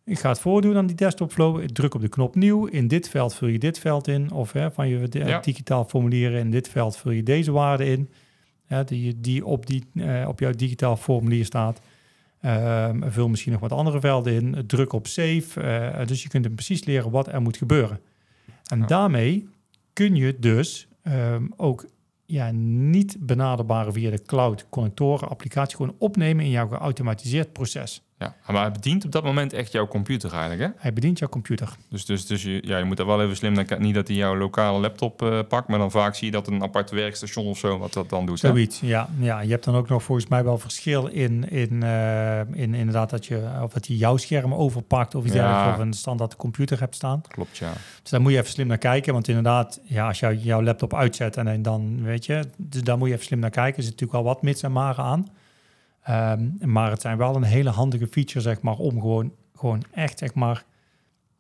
ik 0.05 0.19
ga 0.19 0.29
het 0.29 0.39
voordoen 0.39 0.77
aan 0.77 0.87
die 0.87 0.97
desktop 0.97 1.33
flow. 1.33 1.61
Ik 1.61 1.71
druk 1.71 1.95
op 1.95 2.01
de 2.01 2.09
knop 2.09 2.35
nieuw. 2.35 2.67
In 2.67 2.89
dit 2.89 3.09
veld 3.09 3.35
vul 3.35 3.49
je 3.49 3.59
dit 3.59 3.79
veld 3.79 4.09
in. 4.09 4.33
Of 4.33 4.53
hè, 4.53 4.71
van 4.71 4.89
je 4.89 5.07
ja. 5.11 5.41
digitaal 5.41 5.85
formulieren 5.85 6.41
in 6.41 6.51
dit 6.51 6.69
veld 6.69 6.97
vul 6.97 7.11
je 7.11 7.23
deze 7.23 7.53
waarde 7.53 7.85
in. 7.85 8.11
Hè, 8.67 8.85
die, 8.85 9.21
die, 9.21 9.45
op, 9.45 9.67
die 9.67 9.85
uh, 9.95 10.25
op 10.29 10.41
jouw 10.41 10.53
digitaal 10.53 10.97
formulier 10.97 11.45
staat. 11.45 11.81
Um, 12.45 13.11
vul 13.11 13.29
misschien 13.29 13.53
nog 13.53 13.61
wat 13.61 13.73
andere 13.73 14.01
velden 14.01 14.33
in. 14.33 14.67
Druk 14.67 14.93
op 14.93 15.07
save. 15.07 15.43
Uh, 15.57 16.07
dus 16.07 16.23
je 16.23 16.29
kunt 16.29 16.45
hem 16.45 16.55
precies 16.55 16.85
leren 16.85 17.11
wat 17.11 17.29
er 17.29 17.43
moet 17.43 17.57
gebeuren. 17.57 18.01
En 18.67 18.79
ja. 18.79 18.87
daarmee 18.87 19.49
kun 19.93 20.17
je 20.17 20.37
dus 20.39 20.89
um, 21.03 21.53
ook 21.57 21.85
ja, 22.33 22.51
niet 22.53 23.17
benaderbare 23.21 23.93
via 23.93 24.11
de 24.11 24.23
cloud 24.23 24.67
connectoren 24.69 25.29
applicatie 25.29 25.77
gewoon 25.77 25.95
opnemen 25.99 26.45
in 26.45 26.51
jouw 26.51 26.69
geautomatiseerd 26.69 27.53
proces. 27.53 28.03
Ja, 28.23 28.53
maar 28.53 28.63
hij 28.63 28.73
bedient 28.73 29.05
op 29.05 29.13
dat 29.13 29.25
moment 29.25 29.53
echt 29.53 29.73
jouw 29.73 29.87
computer 29.87 30.33
eigenlijk, 30.33 30.61
hè? 30.63 30.69
Hij 30.77 30.93
bedient 30.93 31.19
jouw 31.19 31.29
computer. 31.29 31.77
Dus, 31.89 32.05
dus, 32.05 32.27
dus 32.27 32.43
je, 32.43 32.63
ja, 32.65 32.79
je 32.79 32.85
moet 32.85 32.99
er 32.99 33.07
wel 33.07 33.23
even 33.23 33.37
slim 33.37 33.53
naar 33.53 33.81
Niet 33.81 33.95
dat 33.95 34.09
hij 34.09 34.17
jouw 34.17 34.37
lokale 34.37 34.81
laptop 34.81 35.23
uh, 35.23 35.39
pakt, 35.49 35.69
maar 35.69 35.79
dan 35.79 35.91
vaak 35.91 36.15
zie 36.15 36.27
je 36.27 36.33
dat 36.33 36.47
een 36.47 36.63
apart 36.63 36.91
werkstation 36.91 37.47
of 37.47 37.59
zo 37.59 37.79
wat 37.79 37.93
dat 37.93 38.09
dan 38.09 38.27
doet. 38.27 38.39
Zoiets, 38.39 38.81
ja. 38.81 39.09
ja. 39.19 39.41
Je 39.41 39.51
hebt 39.51 39.65
dan 39.65 39.75
ook 39.75 39.89
nog 39.89 40.03
volgens 40.03 40.29
mij 40.29 40.45
wel 40.45 40.59
verschil 40.59 41.07
in, 41.07 41.49
in, 41.51 41.73
uh, 41.83 42.39
in 42.39 42.75
inderdaad 42.75 43.11
dat 43.11 43.27
je, 43.27 43.51
of 43.63 43.73
dat 43.73 43.87
hij 43.87 43.97
jouw 43.97 44.17
scherm 44.17 44.55
overpakt 44.55 45.15
of 45.15 45.25
iets 45.25 45.35
ja. 45.35 45.47
dergelijks, 45.47 45.79
of 45.79 45.85
een 45.85 45.93
standaard 45.93 46.37
computer 46.37 46.81
hebt 46.81 46.95
staan. 46.95 47.21
Klopt, 47.29 47.57
ja. 47.57 47.73
Dus 48.03 48.11
daar 48.11 48.21
moet 48.21 48.33
je 48.33 48.39
even 48.39 48.51
slim 48.51 48.67
naar 48.67 48.79
kijken, 48.79 49.13
want 49.13 49.29
inderdaad, 49.29 49.81
ja, 49.83 50.09
als 50.09 50.21
jou, 50.21 50.35
jouw 50.35 50.63
laptop 50.63 50.95
uitzet 50.95 51.37
en 51.37 51.63
dan, 51.63 52.03
weet 52.03 52.27
je, 52.27 52.45
dus 52.57 52.83
daar 52.83 52.99
moet 52.99 53.09
je 53.09 53.15
even 53.15 53.27
slim 53.27 53.39
naar 53.39 53.51
kijken. 53.51 53.77
Er 53.77 53.83
zit 53.83 53.93
natuurlijk 53.93 54.25
wel 54.25 54.35
wat 54.35 54.43
mits 54.43 54.63
en 54.63 54.73
maren 54.73 55.05
aan. 55.05 55.27
Um, 56.09 56.59
maar 56.65 56.91
het 56.91 57.01
zijn 57.01 57.19
wel 57.19 57.37
een 57.37 57.43
hele 57.43 57.71
handige 57.71 58.07
feature, 58.07 58.41
zeg 58.41 58.61
maar, 58.61 58.77
om 58.77 59.01
gewoon, 59.01 59.33
gewoon 59.55 59.83
echt, 59.91 60.19
zeg 60.19 60.35
maar, 60.35 60.65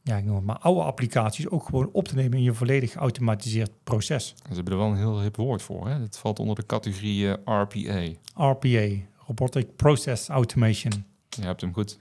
ja, 0.02 0.16
ik 0.16 0.25
noem 0.25 0.37
het 0.37 0.45
maar, 0.45 0.59
oude 0.59 0.83
applicaties 0.83 1.49
ook 1.49 1.64
gewoon 1.64 1.88
op 1.92 2.09
te 2.09 2.14
nemen 2.14 2.38
in 2.38 2.45
je 2.45 2.54
volledig 2.54 2.92
geautomatiseerd 2.92 3.71
proces. 3.85 4.26
Ze 4.26 4.54
hebben 4.54 4.73
er 4.73 4.78
wel 4.78 4.88
een 4.88 4.97
heel 4.97 5.21
hip 5.21 5.37
woord 5.37 5.62
voor, 5.62 5.88
hè? 5.88 5.95
Het 6.00 6.19
valt 6.19 6.38
onder 6.38 6.57
de 6.57 6.66
categorie 6.66 7.25
uh, 7.25 7.33
RPA. 7.45 8.09
RPA, 8.35 8.88
Robotic 9.27 9.77
Process 9.77 10.29
Automation. 10.29 11.05
Je 11.29 11.42
hebt 11.42 11.61
hem 11.61 11.72
goed. 11.72 11.98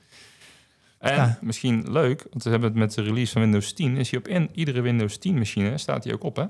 En 0.98 1.16
ja. 1.16 1.38
misschien 1.42 1.92
leuk, 1.92 2.28
want 2.30 2.44
we 2.44 2.50
hebben 2.50 2.70
het 2.70 2.78
met 2.78 2.94
de 2.94 3.02
release 3.02 3.32
van 3.32 3.42
Windows 3.42 3.74
10, 3.74 3.98
is 3.98 4.10
hij 4.10 4.20
op 4.20 4.28
in 4.28 4.50
iedere 4.54 4.82
Windows 4.82 5.18
10 5.18 5.38
machine, 5.38 5.78
staat 5.78 6.04
hij 6.04 6.14
ook 6.14 6.24
op, 6.24 6.36
hè? 6.36 6.46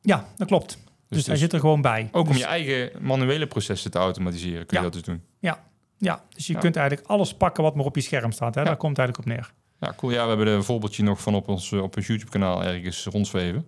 Ja, 0.00 0.26
dat 0.36 0.46
klopt. 0.46 0.78
Dus, 1.08 1.18
dus 1.18 1.26
hij 1.26 1.36
zit 1.36 1.52
er 1.52 1.60
gewoon 1.60 1.80
bij. 1.80 2.08
Ook 2.12 2.26
dus, 2.26 2.34
om 2.34 2.40
je 2.40 2.46
eigen 2.46 2.90
manuele 3.00 3.46
processen 3.46 3.90
te 3.90 3.98
automatiseren, 3.98 4.66
kun 4.66 4.78
ja, 4.78 4.84
je 4.84 4.90
dat 4.90 4.92
dus 4.92 5.02
doen. 5.02 5.22
Ja, 5.38 5.64
ja. 5.98 6.24
dus 6.34 6.46
je 6.46 6.52
ja. 6.52 6.58
kunt 6.58 6.76
eigenlijk 6.76 7.08
alles 7.08 7.34
pakken 7.34 7.62
wat 7.62 7.74
maar 7.74 7.84
op 7.84 7.94
je 7.94 8.00
scherm 8.00 8.32
staat. 8.32 8.54
Hè? 8.54 8.64
Daar 8.64 8.76
komt 8.76 8.96
het 8.96 9.06
eigenlijk 9.06 9.28
op 9.28 9.34
neer. 9.36 9.52
Ja, 9.80 9.94
cool. 9.96 10.12
Ja, 10.12 10.22
we 10.22 10.28
hebben 10.28 10.48
een 10.48 10.64
voorbeeldje 10.64 11.02
nog 11.02 11.20
van 11.20 11.34
op 11.34 11.48
ons, 11.48 11.72
op 11.72 11.96
ons 11.96 12.06
YouTube-kanaal 12.06 12.64
ergens 12.64 13.04
rondzweven. 13.04 13.66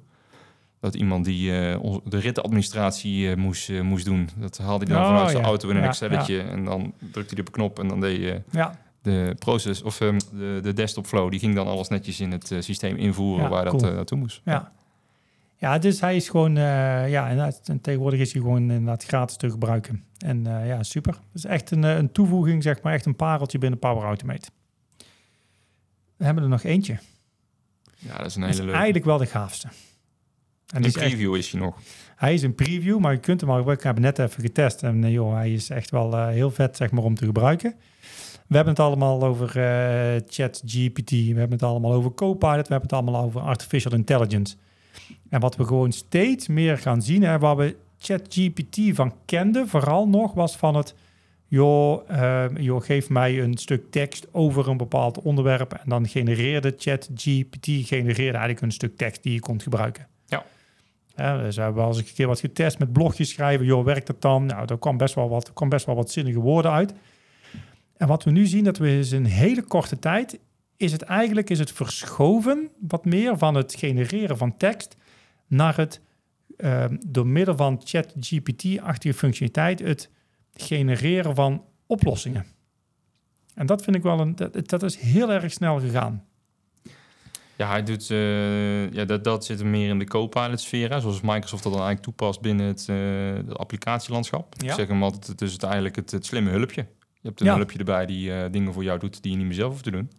Dat 0.80 0.94
iemand 0.94 1.24
die 1.24 1.50
uh, 1.50 1.96
de 2.04 2.18
rittenadministratie 2.18 3.28
uh, 3.28 3.36
moest, 3.36 3.68
uh, 3.68 3.80
moest 3.80 4.04
doen. 4.04 4.28
Dat 4.36 4.58
haalde 4.58 4.84
hij 4.84 4.94
dan 4.94 5.04
oh, 5.04 5.10
vanuit 5.10 5.30
zijn 5.30 5.44
auto 5.44 5.68
in 5.68 5.76
een 5.76 5.82
Excelletje. 5.82 6.40
En 6.40 6.64
dan 6.64 6.94
drukte 7.12 7.34
hij 7.34 7.40
op 7.40 7.46
een 7.46 7.52
knop 7.52 7.78
en 7.78 7.88
dan 7.88 8.00
deed 8.00 8.20
je 8.20 8.42
de 9.02 9.34
proces 9.38 9.82
of 9.82 10.00
um, 10.00 10.18
de, 10.18 10.58
de 10.62 10.72
desktop 10.72 11.06
flow. 11.06 11.30
Die 11.30 11.40
ging 11.40 11.54
dan 11.54 11.66
alles 11.66 11.88
netjes 11.88 12.20
in 12.20 12.30
het 12.32 12.52
systeem 12.58 12.96
invoeren 12.96 13.50
waar 13.50 13.66
cool. 13.66 13.82
dat 13.82 13.94
naartoe 13.94 14.18
moest. 14.18 14.40
Ja. 14.44 14.72
Ja, 15.60 15.78
dus 15.78 16.00
hij 16.00 16.16
is 16.16 16.28
gewoon, 16.28 16.56
uh, 16.56 17.10
ja, 17.10 17.52
en 17.64 17.80
tegenwoordig 17.80 18.20
is 18.20 18.32
hij 18.32 18.42
gewoon 18.42 18.70
inderdaad 18.70 19.04
gratis 19.04 19.36
te 19.36 19.50
gebruiken. 19.50 20.04
En 20.18 20.46
uh, 20.46 20.66
ja, 20.66 20.82
super. 20.82 21.12
Het 21.12 21.20
is 21.34 21.44
echt 21.44 21.70
een, 21.70 21.82
een 21.82 22.12
toevoeging, 22.12 22.62
zeg 22.62 22.82
maar, 22.82 22.92
echt 22.92 23.06
een 23.06 23.16
pareltje 23.16 23.58
binnen 23.58 23.78
Power 23.78 24.04
Automate. 24.04 24.48
We 26.16 26.24
hebben 26.24 26.42
er 26.42 26.48
nog 26.48 26.62
eentje. 26.62 26.98
Ja, 27.96 28.16
dat 28.16 28.26
is 28.26 28.34
een 28.34 28.42
hele 28.42 28.56
leuke. 28.56 28.72
eigenlijk 28.72 29.04
wel 29.04 29.18
de 29.18 29.26
gaafste. 29.26 29.68
En 30.74 30.82
in 30.82 30.92
preview 30.92 31.34
is, 31.34 31.36
echt, 31.36 31.46
is 31.46 31.52
hij 31.52 31.60
nog. 31.60 31.76
Hij 32.16 32.34
is 32.34 32.42
een 32.42 32.54
preview, 32.54 32.98
maar 32.98 33.12
je 33.12 33.18
kunt 33.18 33.40
hem 33.40 33.50
al. 33.50 33.70
Ik 33.70 33.82
heb 33.82 33.98
net 33.98 34.18
even 34.18 34.42
getest 34.42 34.82
en 34.82 35.10
joh, 35.10 35.34
hij 35.34 35.52
is 35.52 35.70
echt 35.70 35.90
wel 35.90 36.14
uh, 36.14 36.28
heel 36.28 36.50
vet, 36.50 36.76
zeg 36.76 36.90
maar, 36.90 37.04
om 37.04 37.14
te 37.14 37.24
gebruiken. 37.24 37.74
We 38.46 38.56
hebben 38.56 38.74
het 38.74 38.82
allemaal 38.82 39.22
over 39.22 39.56
uh, 39.56 40.20
ChatGPT, 40.26 41.10
we 41.10 41.34
hebben 41.38 41.52
het 41.52 41.62
allemaal 41.62 41.92
over 41.92 42.14
Copilot, 42.14 42.68
we 42.68 42.72
hebben 42.72 42.90
het 42.90 42.92
allemaal 42.92 43.22
over 43.22 43.40
artificial 43.40 43.92
intelligence. 43.92 44.56
En 45.28 45.40
wat 45.40 45.56
we 45.56 45.64
gewoon 45.64 45.92
steeds 45.92 46.48
meer 46.48 46.78
gaan 46.78 47.02
zien, 47.02 47.24
en 47.24 47.40
waar 47.40 47.56
we 47.56 47.76
ChatGPT 47.98 48.78
van 48.92 49.14
kenden, 49.24 49.68
vooral 49.68 50.08
nog, 50.08 50.32
was 50.32 50.56
van 50.56 50.74
het, 50.74 50.94
joh, 51.46 52.10
uh, 52.10 52.44
joh, 52.56 52.82
geef 52.82 53.08
mij 53.08 53.42
een 53.42 53.56
stuk 53.56 53.90
tekst 53.90 54.26
over 54.32 54.68
een 54.68 54.76
bepaald 54.76 55.22
onderwerp 55.22 55.72
en 55.72 55.88
dan 55.88 56.08
genereerde 56.08 56.74
ChatGPT 56.78 57.66
genereerde 57.66 58.38
eigenlijk 58.38 58.60
een 58.60 58.72
stuk 58.72 58.96
tekst 58.96 59.22
die 59.22 59.32
je 59.32 59.40
kon 59.40 59.60
gebruiken. 59.60 60.06
Ja. 60.26 60.44
Ja, 61.16 61.42
dus 61.42 61.56
we 61.56 61.62
hebben 61.62 61.82
al 61.82 61.88
eens 61.88 61.98
een 61.98 62.14
keer 62.14 62.26
wat 62.26 62.40
getest 62.40 62.78
met 62.78 62.92
blogjes 62.92 63.30
schrijven. 63.30 63.66
Joh, 63.66 63.84
werkt 63.84 64.06
dat 64.06 64.22
dan? 64.22 64.46
Nou, 64.46 64.66
daar 64.66 64.78
kwam 64.78 64.96
best 64.96 65.14
wel 65.14 65.28
wat, 65.28 65.52
kwam 65.52 65.68
best 65.68 65.86
wel 65.86 65.94
wat 65.94 66.10
zinnige 66.10 66.40
woorden 66.40 66.70
uit. 66.70 66.94
En 67.96 68.08
wat 68.08 68.24
we 68.24 68.30
nu 68.30 68.46
zien, 68.46 68.64
dat 68.64 68.78
we 68.78 69.08
in 69.10 69.16
een 69.16 69.24
hele 69.24 69.62
korte 69.62 69.98
tijd 69.98 70.38
is 70.78 70.92
het 70.92 71.02
eigenlijk 71.02 71.50
is 71.50 71.58
het 71.58 71.72
verschoven 71.72 72.70
wat 72.80 73.04
meer 73.04 73.38
van 73.38 73.54
het 73.54 73.74
genereren 73.74 74.36
van 74.36 74.56
tekst 74.56 74.96
naar 75.46 75.76
het 75.76 76.00
uh, 76.56 76.84
door 77.06 77.26
middel 77.26 77.56
van 77.56 77.80
ChatGPT-achtige 77.84 79.14
functionaliteit 79.14 79.80
het 79.80 80.10
genereren 80.52 81.34
van 81.34 81.64
oplossingen. 81.86 82.46
En 83.54 83.66
dat 83.66 83.82
vind 83.82 83.96
ik 83.96 84.02
wel 84.02 84.20
een 84.20 84.36
dat, 84.36 84.68
dat 84.68 84.82
is 84.82 84.96
heel 84.96 85.32
erg 85.32 85.52
snel 85.52 85.80
gegaan. 85.80 86.24
Ja, 87.56 87.68
hij 87.68 87.82
doet, 87.82 88.10
uh, 88.10 88.92
ja, 88.92 89.04
dat, 89.04 89.24
dat 89.24 89.44
zit 89.44 89.64
meer 89.64 89.88
in 89.88 89.98
de 89.98 90.04
Copilot-sfeer, 90.04 91.00
zoals 91.00 91.20
Microsoft 91.20 91.62
dat 91.62 91.72
dan 91.72 91.82
eigenlijk 91.82 92.02
toepast 92.02 92.40
binnen 92.40 92.66
het, 92.66 92.86
uh, 92.90 92.96
het 93.34 93.58
applicatielandschap. 93.58 94.54
Ja. 94.56 94.68
Ik 94.68 94.74
zeg 94.74 94.88
hem 94.88 95.02
altijd, 95.02 95.26
het 95.26 95.40
is 95.40 95.52
het 95.52 95.62
eigenlijk 95.62 95.96
het, 95.96 96.10
het 96.10 96.26
slimme 96.26 96.50
hulpje. 96.50 96.86
Je 97.20 97.28
hebt 97.28 97.40
een 97.40 97.46
ja. 97.46 97.54
hulpje 97.54 97.78
erbij 97.78 98.06
die 98.06 98.30
uh, 98.30 98.44
dingen 98.50 98.72
voor 98.72 98.84
jou 98.84 98.98
doet 98.98 99.22
die 99.22 99.32
je 99.32 99.38
niet 99.38 99.46
meer 99.46 99.54
zelf 99.54 99.70
hoeft 99.70 99.84
te 99.84 99.90
doen. 99.90 100.10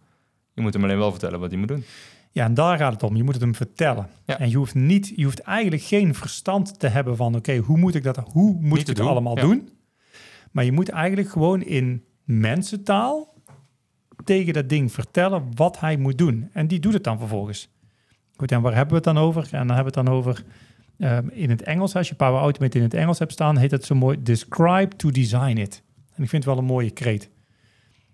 Je 0.60 0.66
moet 0.66 0.74
hem 0.74 0.84
alleen 0.84 0.98
wel 0.98 1.10
vertellen 1.10 1.40
wat 1.40 1.50
hij 1.50 1.58
moet 1.58 1.68
doen. 1.68 1.84
Ja, 2.32 2.44
en 2.44 2.54
daar 2.54 2.78
gaat 2.78 2.92
het 2.92 3.02
om. 3.02 3.16
Je 3.16 3.22
moet 3.22 3.34
het 3.34 3.42
hem 3.42 3.54
vertellen. 3.54 4.08
Ja. 4.24 4.38
En 4.38 4.50
je 4.50 4.56
hoeft, 4.56 4.74
niet, 4.74 5.12
je 5.16 5.24
hoeft 5.24 5.40
eigenlijk 5.40 5.82
geen 5.82 6.14
verstand 6.14 6.80
te 6.80 6.86
hebben 6.86 7.16
van... 7.16 7.26
oké, 7.26 7.36
okay, 7.36 7.58
hoe 7.58 7.78
moet 7.78 7.94
ik 7.94 8.02
dat 8.02 8.16
hoe 8.16 8.52
moet 8.52 8.62
niet 8.62 8.80
ik 8.80 8.86
het 8.86 8.96
doen. 8.96 9.06
allemaal 9.06 9.36
ja. 9.36 9.42
doen? 9.42 9.68
Maar 10.50 10.64
je 10.64 10.72
moet 10.72 10.88
eigenlijk 10.88 11.28
gewoon 11.28 11.62
in 11.62 12.04
mensentaal... 12.24 13.34
tegen 14.24 14.52
dat 14.52 14.68
ding 14.68 14.92
vertellen 14.92 15.48
wat 15.54 15.80
hij 15.80 15.96
moet 15.96 16.18
doen. 16.18 16.48
En 16.52 16.66
die 16.66 16.80
doet 16.80 16.92
het 16.92 17.04
dan 17.04 17.18
vervolgens. 17.18 17.68
Goed, 18.36 18.52
en 18.52 18.60
waar 18.60 18.74
hebben 18.74 18.90
we 18.90 18.94
het 18.94 19.14
dan 19.14 19.24
over? 19.24 19.42
En 19.42 19.66
dan 19.66 19.76
hebben 19.76 19.92
we 19.92 19.98
het 19.98 20.06
dan 20.06 20.16
over... 20.16 20.44
Um, 20.98 21.30
in 21.30 21.50
het 21.50 21.62
Engels, 21.62 21.96
als 21.96 22.08
je 22.08 22.14
Power 22.14 22.40
Automate 22.40 22.76
in 22.76 22.84
het 22.84 22.94
Engels 22.94 23.18
hebt 23.18 23.32
staan... 23.32 23.56
heet 23.56 23.70
het 23.70 23.84
zo 23.84 23.94
mooi 23.94 24.22
describe 24.22 24.96
to 24.96 25.10
design 25.10 25.56
it. 25.56 25.82
En 26.14 26.22
ik 26.22 26.28
vind 26.28 26.44
het 26.44 26.52
wel 26.54 26.58
een 26.58 26.70
mooie 26.70 26.90
kreet. 26.90 27.30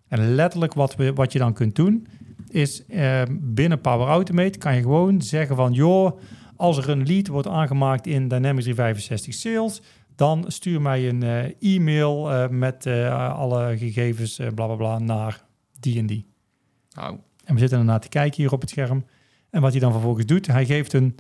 En 0.09 0.35
letterlijk 0.35 0.75
wat, 0.75 0.97
we, 0.97 1.13
wat 1.13 1.33
je 1.33 1.39
dan 1.39 1.53
kunt 1.53 1.77
doen 1.77 2.07
is 2.51 2.83
uh, 2.89 3.23
binnen 3.31 3.81
Power 3.81 4.07
Automate 4.07 4.59
kan 4.59 4.75
je 4.75 4.83
gewoon 4.83 5.23
zeggen 5.23 5.57
van 5.57 5.73
joh, 5.73 6.21
als 6.57 6.77
er 6.79 6.89
een 6.89 7.07
lead 7.07 7.27
wordt 7.27 7.49
aangemaakt 7.49 8.07
in 8.07 8.29
Dynamics 8.29 8.65
365 8.65 9.35
Sales, 9.35 9.83
dan 10.17 10.45
stuur 10.49 10.81
mij 10.81 11.09
een 11.09 11.23
eh, 11.23 11.75
e-mail 11.77 12.33
eh, 12.33 12.49
met 12.49 12.87
eh, 12.87 13.35
alle 13.39 13.77
gegevens, 13.79 14.39
eh, 14.39 14.47
bla 14.55 14.67
bla 14.67 14.75
bla, 14.75 14.99
naar 14.99 15.45
die 15.81 15.99
en 15.99 16.07
die. 16.07 16.27
Nou, 16.95 17.19
En 17.45 17.55
we 17.55 17.61
zitten 17.61 17.79
ernaar 17.79 18.01
te 18.01 18.09
kijken 18.09 18.37
hier 18.43 18.53
op 18.53 18.61
het 18.61 18.71
scherm. 18.71 19.05
En 19.51 19.61
wat 19.61 19.71
hij 19.71 19.81
dan 19.81 19.93
vervolgens 19.93 20.27
doet, 20.27 20.47
hij 20.47 20.67
geeft 20.67 20.93
een, 20.93 21.15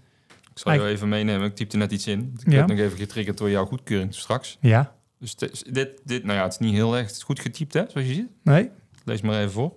ik 0.52 0.58
zal 0.62 0.72
je 0.72 0.84
even 0.86 1.08
meenemen. 1.08 1.46
Ik 1.46 1.54
typte 1.54 1.76
net 1.76 1.92
iets 1.92 2.06
in. 2.06 2.34
Ik 2.44 2.52
Ja. 2.52 2.58
heb 2.58 2.68
nog 2.68 2.78
even 2.78 2.98
getriggerd 2.98 3.38
door 3.38 3.50
jouw 3.50 3.66
goedkeuring 3.66 4.14
straks. 4.14 4.58
ja, 4.60 4.94
Dus 5.18 5.34
dit, 5.36 6.00
dit, 6.04 6.24
nou 6.24 6.36
ja, 6.38 6.42
het 6.44 6.52
is 6.52 6.58
niet 6.58 6.74
heel 6.74 6.96
echt 6.96 7.22
goed 7.22 7.40
getypt, 7.40 7.72
hè, 7.72 7.82
zoals 7.88 8.06
je 8.06 8.14
ziet. 8.14 8.28
nee, 8.42 8.70
Lees 9.04 9.20
maar 9.20 9.38
even 9.38 9.50
voor. 9.52 9.72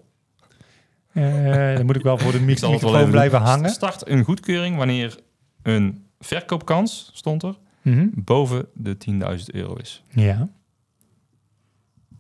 Eh, 1.14 1.76
dan 1.76 1.86
moet 1.86 1.96
ik 1.96 2.02
wel 2.04 2.18
voor 2.18 2.32
de 2.32 2.38
wel 2.38 2.46
microfoon 2.46 3.10
blijven 3.12 3.40
hangen. 3.40 3.70
Start 3.70 4.08
een 4.08 4.24
goedkeuring 4.24 4.78
wanneer 4.78 5.20
een 5.62 6.06
verkoopkans, 6.20 7.10
stond 7.14 7.44
er, 7.44 7.58
Mhm. 7.82 8.08
boven 8.14 8.68
de 8.74 8.98
10.000 8.98 9.52
euro 9.54 9.74
is. 9.76 10.04
Ja, 10.10 10.50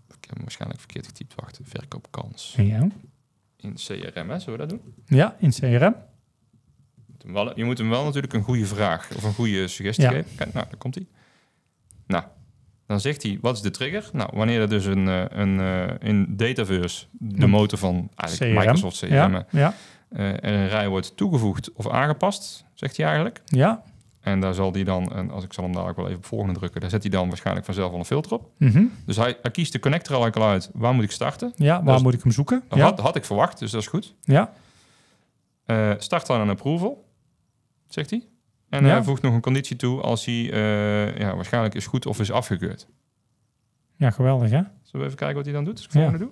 Ik 0.07 0.25
heb 0.25 0.33
hem 0.33 0.41
waarschijnlijk 0.41 0.79
verkeerd 0.79 1.05
getypt. 1.07 1.35
Wacht, 1.35 1.59
verkoopkans 1.63 2.53
ja. 2.57 2.87
in 3.57 3.73
CRM, 3.75 4.29
hè? 4.29 4.39
Zullen 4.39 4.59
we 4.59 4.67
dat 4.67 4.69
doen? 4.69 4.81
Ja, 5.05 5.35
in 5.39 5.49
CRM. 5.51 5.95
Je 6.95 7.03
moet 7.07 7.23
hem 7.23 7.33
wel, 7.33 7.57
je 7.57 7.63
moet 7.63 7.77
hem 7.77 7.89
wel 7.89 8.03
natuurlijk 8.03 8.33
een 8.33 8.43
goede 8.43 8.65
vraag 8.65 9.09
of 9.15 9.23
een 9.23 9.33
goede 9.33 9.67
suggestie 9.67 10.03
Ja. 10.03 10.09
geven. 10.11 10.35
Kijk, 10.35 10.53
nou, 10.53 10.65
daar 10.69 10.77
komt 10.77 10.95
hij. 10.95 11.07
Dan 12.89 12.99
zegt 12.99 13.23
hij, 13.23 13.37
wat 13.41 13.55
is 13.55 13.61
de 13.61 13.71
trigger? 13.71 14.09
Nou, 14.13 14.29
wanneer 14.33 14.61
er 14.61 14.69
dus 14.69 14.85
een, 14.85 15.07
eh, 15.07 15.23
een 15.29 15.59
eh, 15.59 16.09
in 16.09 16.35
Dataverse, 16.37 17.05
de 17.11 17.47
motor 17.47 17.77
van 17.79 18.09
eigenlijk 18.15 18.51
CRM. 18.51 18.59
Microsoft 18.65 18.97
CRM, 18.99 19.11
Ja, 19.13 19.45
ja, 19.51 19.73
eh, 20.09 20.27
er 20.29 20.43
een 20.53 20.67
rij 20.67 20.87
wordt 20.87 21.17
toegevoegd 21.17 21.71
of 21.73 21.89
aangepast, 21.89 22.65
zegt 22.73 22.97
hij 22.97 23.05
eigenlijk. 23.05 23.41
ja. 23.45 23.83
En 24.19 24.39
daar 24.39 24.53
zal 24.53 24.71
hij 24.71 24.83
dan, 24.83 25.13
en 25.15 25.31
als 25.31 25.43
ik 25.43 25.53
zal 25.53 25.63
hem 25.63 25.73
daar 25.73 25.87
ook 25.89 25.95
wel 25.95 26.05
even 26.05 26.17
op 26.17 26.25
volgende 26.25 26.53
drukken, 26.53 26.81
daar 26.81 26.89
zet 26.89 27.01
hij 27.01 27.11
dan 27.11 27.27
waarschijnlijk 27.27 27.65
vanzelf 27.65 27.91
al 27.91 27.99
een 27.99 28.05
filter 28.05 28.31
op. 28.31 28.49
Mhm. 28.57 28.83
Dus 29.05 29.15
hij, 29.15 29.37
hij 29.41 29.51
kiest 29.51 29.71
de 29.71 29.79
connector 29.79 30.15
al 30.15 30.21
eigenlijk 30.21 30.51
al 30.51 30.55
uit. 30.57 30.69
Waar 30.73 30.93
moet 30.93 31.03
ik 31.03 31.11
starten? 31.11 31.51
Ja, 31.55 31.75
waar 31.75 31.83
Dat 31.85 31.95
is- 31.95 32.01
moet 32.01 32.13
ik 32.13 32.23
hem 32.23 32.31
zoeken? 32.31 32.63
Dat 32.67 32.77
Ja, 32.77 32.83
had, 32.83 32.99
had 32.99 33.15
ik 33.15 33.25
verwacht, 33.25 33.59
dus 33.59 33.71
dat 33.71 33.81
is 33.81 33.87
goed. 33.87 34.15
ja. 34.21 34.53
Start 35.97 36.25
dan 36.27 36.41
een 36.41 36.49
approval, 36.49 37.05
zegt 37.87 38.09
hij. 38.09 38.23
En 38.69 38.85
Ja. 38.85 38.89
hij 38.91 39.03
voegt 39.03 39.21
nog 39.21 39.33
een 39.33 39.41
conditie 39.41 39.75
toe 39.75 40.01
als 40.01 40.25
hij 40.25 40.51
eh, 40.51 41.17
ja, 41.17 41.35
waarschijnlijk 41.35 41.75
is 41.75 41.87
goed 41.87 42.05
of 42.05 42.19
is 42.19 42.31
afgekeurd. 42.31 42.87
ja, 43.95 44.09
geweldig 44.09 44.49
hè. 44.49 44.61
Zullen 44.81 44.99
we 44.99 45.03
even 45.05 45.15
kijken 45.17 45.35
wat 45.35 45.45
hij 45.45 45.53
dan 45.53 45.63
doet? 45.63 45.77
Als 45.77 45.85
ik 45.85 45.91
Ja. 45.93 46.17
doe? 46.17 46.29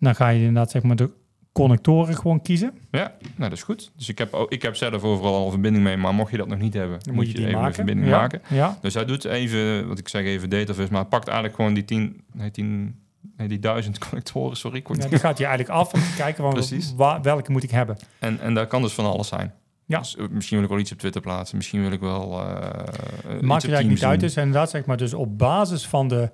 Dan 0.00 0.14
ga 0.14 0.28
je 0.28 0.38
inderdaad 0.38 0.70
zeg 0.70 0.82
maar 0.82 0.96
de 0.96 1.10
connectoren 1.52 2.14
gewoon 2.16 2.42
kiezen. 2.42 2.72
Ja, 2.90 3.12
nou 3.20 3.50
dat 3.50 3.52
is 3.52 3.62
goed. 3.62 3.92
Dus 3.96 4.08
ik 4.08 4.18
heb, 4.18 4.46
ik 4.48 4.62
heb 4.62 4.76
zelf 4.76 5.02
overal 5.02 5.34
al 5.34 5.44
een 5.44 5.50
verbinding 5.52 5.84
mee, 5.84 5.96
maar 5.96 6.14
mocht 6.14 6.30
je 6.30 6.36
dat 6.36 6.48
nog 6.48 6.58
niet 6.58 6.74
hebben, 6.74 6.98
Dan 7.02 7.14
moet 7.14 7.30
je 7.30 7.38
even 7.38 7.52
maken. 7.52 7.66
een 7.68 7.74
verbinding 7.74 8.08
ja. 8.08 8.16
maken. 8.18 8.42
Ja, 8.48 8.78
Dus 8.80 8.94
hij 8.94 9.04
doet 9.04 9.24
even, 9.24 9.88
wat 9.88 9.98
ik 9.98 10.08
zeg 10.08 10.24
even 10.24 10.50
dataverse, 10.50 10.92
maar 10.92 11.00
hij 11.00 11.10
pakt 11.10 11.26
eigenlijk 11.26 11.56
gewoon 11.56 11.74
die 11.74 11.84
tien, 11.84 12.20
nee, 12.32 12.50
tien, 12.50 12.98
nee, 13.36 13.48
die 13.48 13.58
duizend 13.58 13.98
connectoren, 14.08 14.56
sorry. 14.56 14.82
ja, 14.88 15.06
die 15.08 15.18
gaat 15.18 15.38
je 15.38 15.44
eigenlijk 15.46 15.78
af 15.78 15.92
om 15.94 16.00
te 16.00 16.14
kijken 16.16 16.42
van 16.44 16.52
Precies. 16.60 16.94
wa- 16.94 17.20
welke 17.20 17.52
moet 17.52 17.62
ik 17.62 17.70
hebben. 17.70 17.96
En, 18.18 18.40
en 18.40 18.54
daar 18.54 18.66
kan 18.66 18.82
dus 18.82 18.92
van 18.92 19.04
alles 19.04 19.28
zijn. 19.28 19.52
Ja. 19.86 19.98
Dus, 19.98 20.16
eh, 20.16 20.24
misschien 20.30 20.56
wil 20.56 20.66
ik 20.66 20.72
wel 20.72 20.80
iets 20.80 20.92
op 20.92 20.98
Twitter 20.98 21.20
plaatsen, 21.20 21.56
misschien 21.56 21.80
wil 21.82 21.92
ik 21.92 22.00
wel 22.00 22.22
iets 22.22 23.40
Maakt 23.40 23.62
het 23.62 23.72
eigenlijk 23.72 23.88
niet 23.88 24.04
uit. 24.04 24.20
Dus 24.20 24.36
inderdaad 24.36 24.70
zeg 24.70 24.84
maar 24.84 24.96
dus 24.96 25.14
op 25.14 25.38
basis 25.38 25.86
van 25.86 26.08
de 26.08 26.30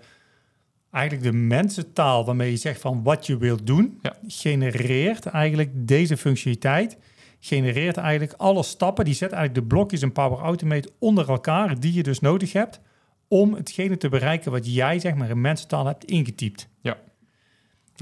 eigenlijk 0.91 1.25
de 1.33 1.39
mensentaal 1.39 2.25
waarmee 2.25 2.51
je 2.51 2.57
zegt 2.57 2.81
van 2.81 3.03
wat 3.03 3.27
je 3.27 3.37
wilt 3.39 3.67
doen, 3.67 3.99
Ja. 4.03 4.17
genereert 4.27 5.27
eigenlijk 5.27 5.71
deze 5.75 6.17
functionaliteit 6.17 6.99
genereert 7.41 7.97
eigenlijk 7.97 8.33
alle 8.41 8.63
stappen. 8.63 9.05
Die 9.05 9.15
zet 9.15 9.33
eigenlijk 9.33 9.63
de 9.63 9.75
blokjes 9.75 10.03
in 10.03 10.13
Power 10.13 10.39
Automate 10.39 10.91
onder 10.99 11.29
elkaar 11.29 11.81
die 11.81 11.93
je 11.93 12.03
dus 12.03 12.21
nodig 12.21 12.53
hebt 12.53 12.81
om 13.29 13.55
hetgene 13.55 13.97
te 13.97 14.09
bereiken 14.09 14.51
wat 14.51 14.75
jij 14.75 14.99
zeg 14.99 15.15
maar 15.15 15.31
in 15.31 15.41
mensentaal 15.41 15.87
hebt 15.87 16.05
ingetypt. 16.05 16.69
Ja. 16.81 16.97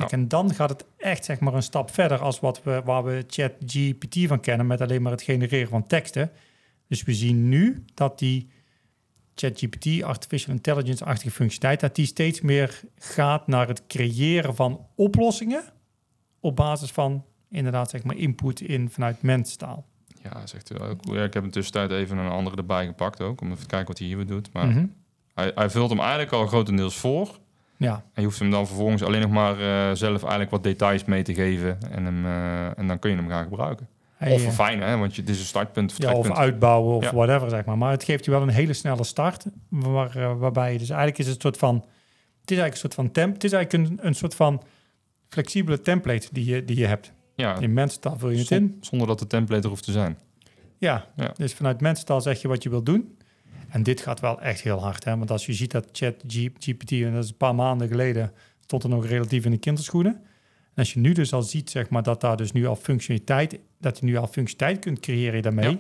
Kijk, 0.01 0.13
en 0.13 0.29
dan 0.29 0.55
gaat 0.55 0.71
het 0.71 0.85
echt 0.97 1.25
zeg 1.25 1.41
maar 1.41 1.55
een 1.55 1.63
stap 1.63 1.91
verder 1.91 2.19
als 2.19 2.41
wat 2.41 2.63
we, 2.63 2.83
waar 2.85 3.05
we 3.05 3.25
ChatGPT 3.29 4.17
van 4.27 4.41
kennen 4.41 4.67
met 4.67 4.81
alleen 4.81 5.03
maar 5.03 5.13
het 5.13 5.23
genereren 5.23 5.69
van 5.69 5.87
teksten. 5.87 6.31
Dus 6.89 7.03
we 7.03 7.15
zien 7.15 7.49
nu 7.49 7.85
dat 7.95 8.19
die 8.19 8.51
ChatGPT, 9.35 10.03
artificial 10.03 10.55
intelligence-achtige 10.55 11.31
functionaliteit, 11.31 11.81
dat 11.81 11.95
die 11.95 12.07
steeds 12.07 12.41
meer 12.41 12.81
gaat 12.97 13.47
naar 13.47 13.69
het 13.69 13.87
creëren 13.87 14.55
van 14.55 14.87
oplossingen 14.95 15.63
op 16.41 16.57
basis 16.57 16.91
van 16.91 17.25
inderdaad 17.51 17.91
zeg 17.91 18.03
maar 18.03 18.17
input 18.17 18.61
in 18.61 18.91
vanuit 18.91 19.23
menstaal. 19.23 19.87
Ja, 20.23 20.47
zegt 20.47 20.69
hij 20.69 20.81
ook. 20.81 21.01
Ja, 21.05 21.23
ik 21.25 21.35
heb 21.35 21.45
in 21.45 21.51
tussentijd 21.51 21.91
even 21.91 22.19
een 22.19 22.31
andere 22.31 22.57
erbij 22.57 22.87
gepakt 22.87 23.21
ook, 23.21 23.41
om 23.41 23.47
even 23.51 23.61
te 23.61 23.67
kijken 23.67 23.89
wat 23.89 23.99
hij 23.99 24.07
hier 24.07 24.17
weer 24.17 24.27
doet. 24.27 24.53
Maar 24.53 24.67
Mhm. 24.67 24.87
hij, 25.35 25.53
hij 25.55 25.71
vult 25.71 25.91
hem 25.91 25.99
eigenlijk 26.01 26.33
al 26.33 26.47
grotendeels 26.47 26.97
voor. 26.97 27.39
Ja, 27.79 27.95
En 27.95 28.03
je 28.15 28.25
hoeft 28.25 28.39
hem 28.39 28.51
dan 28.51 28.67
vervolgens 28.67 29.03
alleen 29.03 29.21
nog 29.21 29.31
maar 29.31 29.53
eh, 29.61 29.95
zelf 29.97 30.21
eigenlijk 30.21 30.51
wat 30.51 30.63
details 30.63 31.05
mee 31.05 31.23
te 31.23 31.35
geven. 31.35 31.79
En, 31.91 32.05
hem, 32.05 32.25
eh, 32.27 32.79
en 32.79 32.87
dan 32.87 32.99
kun 32.99 33.11
je 33.11 33.17
hem 33.17 33.29
gaan 33.29 33.43
gebruiken. 33.45 33.89
Of 34.21 34.27
eh, 34.29 34.39
verfijnen, 34.39 34.89
hè, 34.89 34.97
want 34.97 35.17
je, 35.17 35.23
dit 35.23 35.35
is 35.35 35.41
een 35.41 35.47
startpunt, 35.47 35.95
ja, 35.97 36.15
of 36.15 36.31
uitbouwen 36.31 36.97
of 36.97 37.05
Ja. 37.05 37.15
whatever, 37.15 37.51
zeg 37.51 37.65
maar. 37.65 37.79
Maar 37.79 37.91
het 37.91 38.05
geeft 38.05 38.25
je 38.25 38.31
wel 38.31 38.43
een 38.43 38.49
hele 38.49 38.73
snelle 38.73 39.05
start, 39.05 39.45
waar, 39.69 40.39
waarbij 40.39 40.73
je 40.73 40.79
dus 40.79 40.89
eigenlijk 40.89 41.19
is 41.19 41.27
het 41.27 41.35
een 41.35 41.41
soort 41.41 41.57
van, 41.59 41.75
het 42.41 42.51
is 42.51 42.59
eigenlijk 42.59 42.73
een 42.73 42.79
soort 42.79 42.95
van 42.95 43.11
temp, 43.11 43.35
het 43.35 43.45
is 43.45 43.53
eigenlijk 43.53 43.91
een, 43.91 43.99
een 44.07 44.15
soort 44.15 44.35
van 44.35 44.63
flexibele 45.29 45.81
template 45.81 46.29
die 46.33 46.45
je, 46.45 46.65
die 46.65 46.77
je 46.77 46.87
hebt. 46.87 47.13
ja, 47.35 47.59
In 47.59 47.73
mensentaal 47.73 48.19
vul 48.19 48.31
je 48.31 48.39
het 48.39 48.51
in. 48.51 48.77
zonder 48.81 49.07
dat 49.07 49.19
de 49.19 49.27
template 49.27 49.63
er 49.63 49.69
hoeft 49.69 49.85
te 49.85 49.93
zijn. 49.93 50.19
Ja, 50.79 51.07
Ja. 51.17 51.33
dus 51.37 51.55
vanuit 51.55 51.81
mensentaal 51.81 52.21
zeg 52.21 52.43
je 52.43 52.49
wat 52.49 52.63
je 52.63 52.69
wilt 52.71 52.87
doen. 52.87 53.19
En 53.69 53.83
dit 53.83 54.01
gaat 54.01 54.21
wel 54.21 54.41
echt 54.41 54.61
heel 54.61 54.81
hard, 54.83 55.05
hè? 55.05 55.17
Want 55.17 55.31
als 55.31 55.47
je 55.47 55.53
ziet 55.53 55.71
dat 55.71 55.89
ChatGPT, 55.93 56.93
en 56.93 57.13
dat 57.15 57.25
is 57.25 57.31
een 57.31 57.37
paar 57.37 57.55
maanden 57.55 57.89
geleden, 57.89 58.33
stond 58.61 58.83
er 58.83 58.89
nog 58.89 59.07
relatief 59.07 59.45
in 59.45 59.51
de 59.51 59.59
kinderschoenen. 59.59 60.13
En 60.15 60.85
als 60.85 60.93
je 60.93 61.01
nu 61.01 61.13
dus 61.13 61.33
al 61.33 61.43
ziet, 61.43 61.71
zeg 61.71 61.91
maar, 61.91 62.03
dat 62.03 62.21
daar 62.21 62.37
dus 62.37 62.53
nu 62.53 62.67
al 62.67 62.77
functionaliteit, 62.77 63.59
dat 63.81 63.99
je 63.99 64.05
nu 64.07 64.17
al 64.17 64.27
functionaliteit 64.27 64.85
kunt 64.85 65.01
creëren 65.01 65.43
daarmee. 65.43 65.71
Ja. 65.71 65.79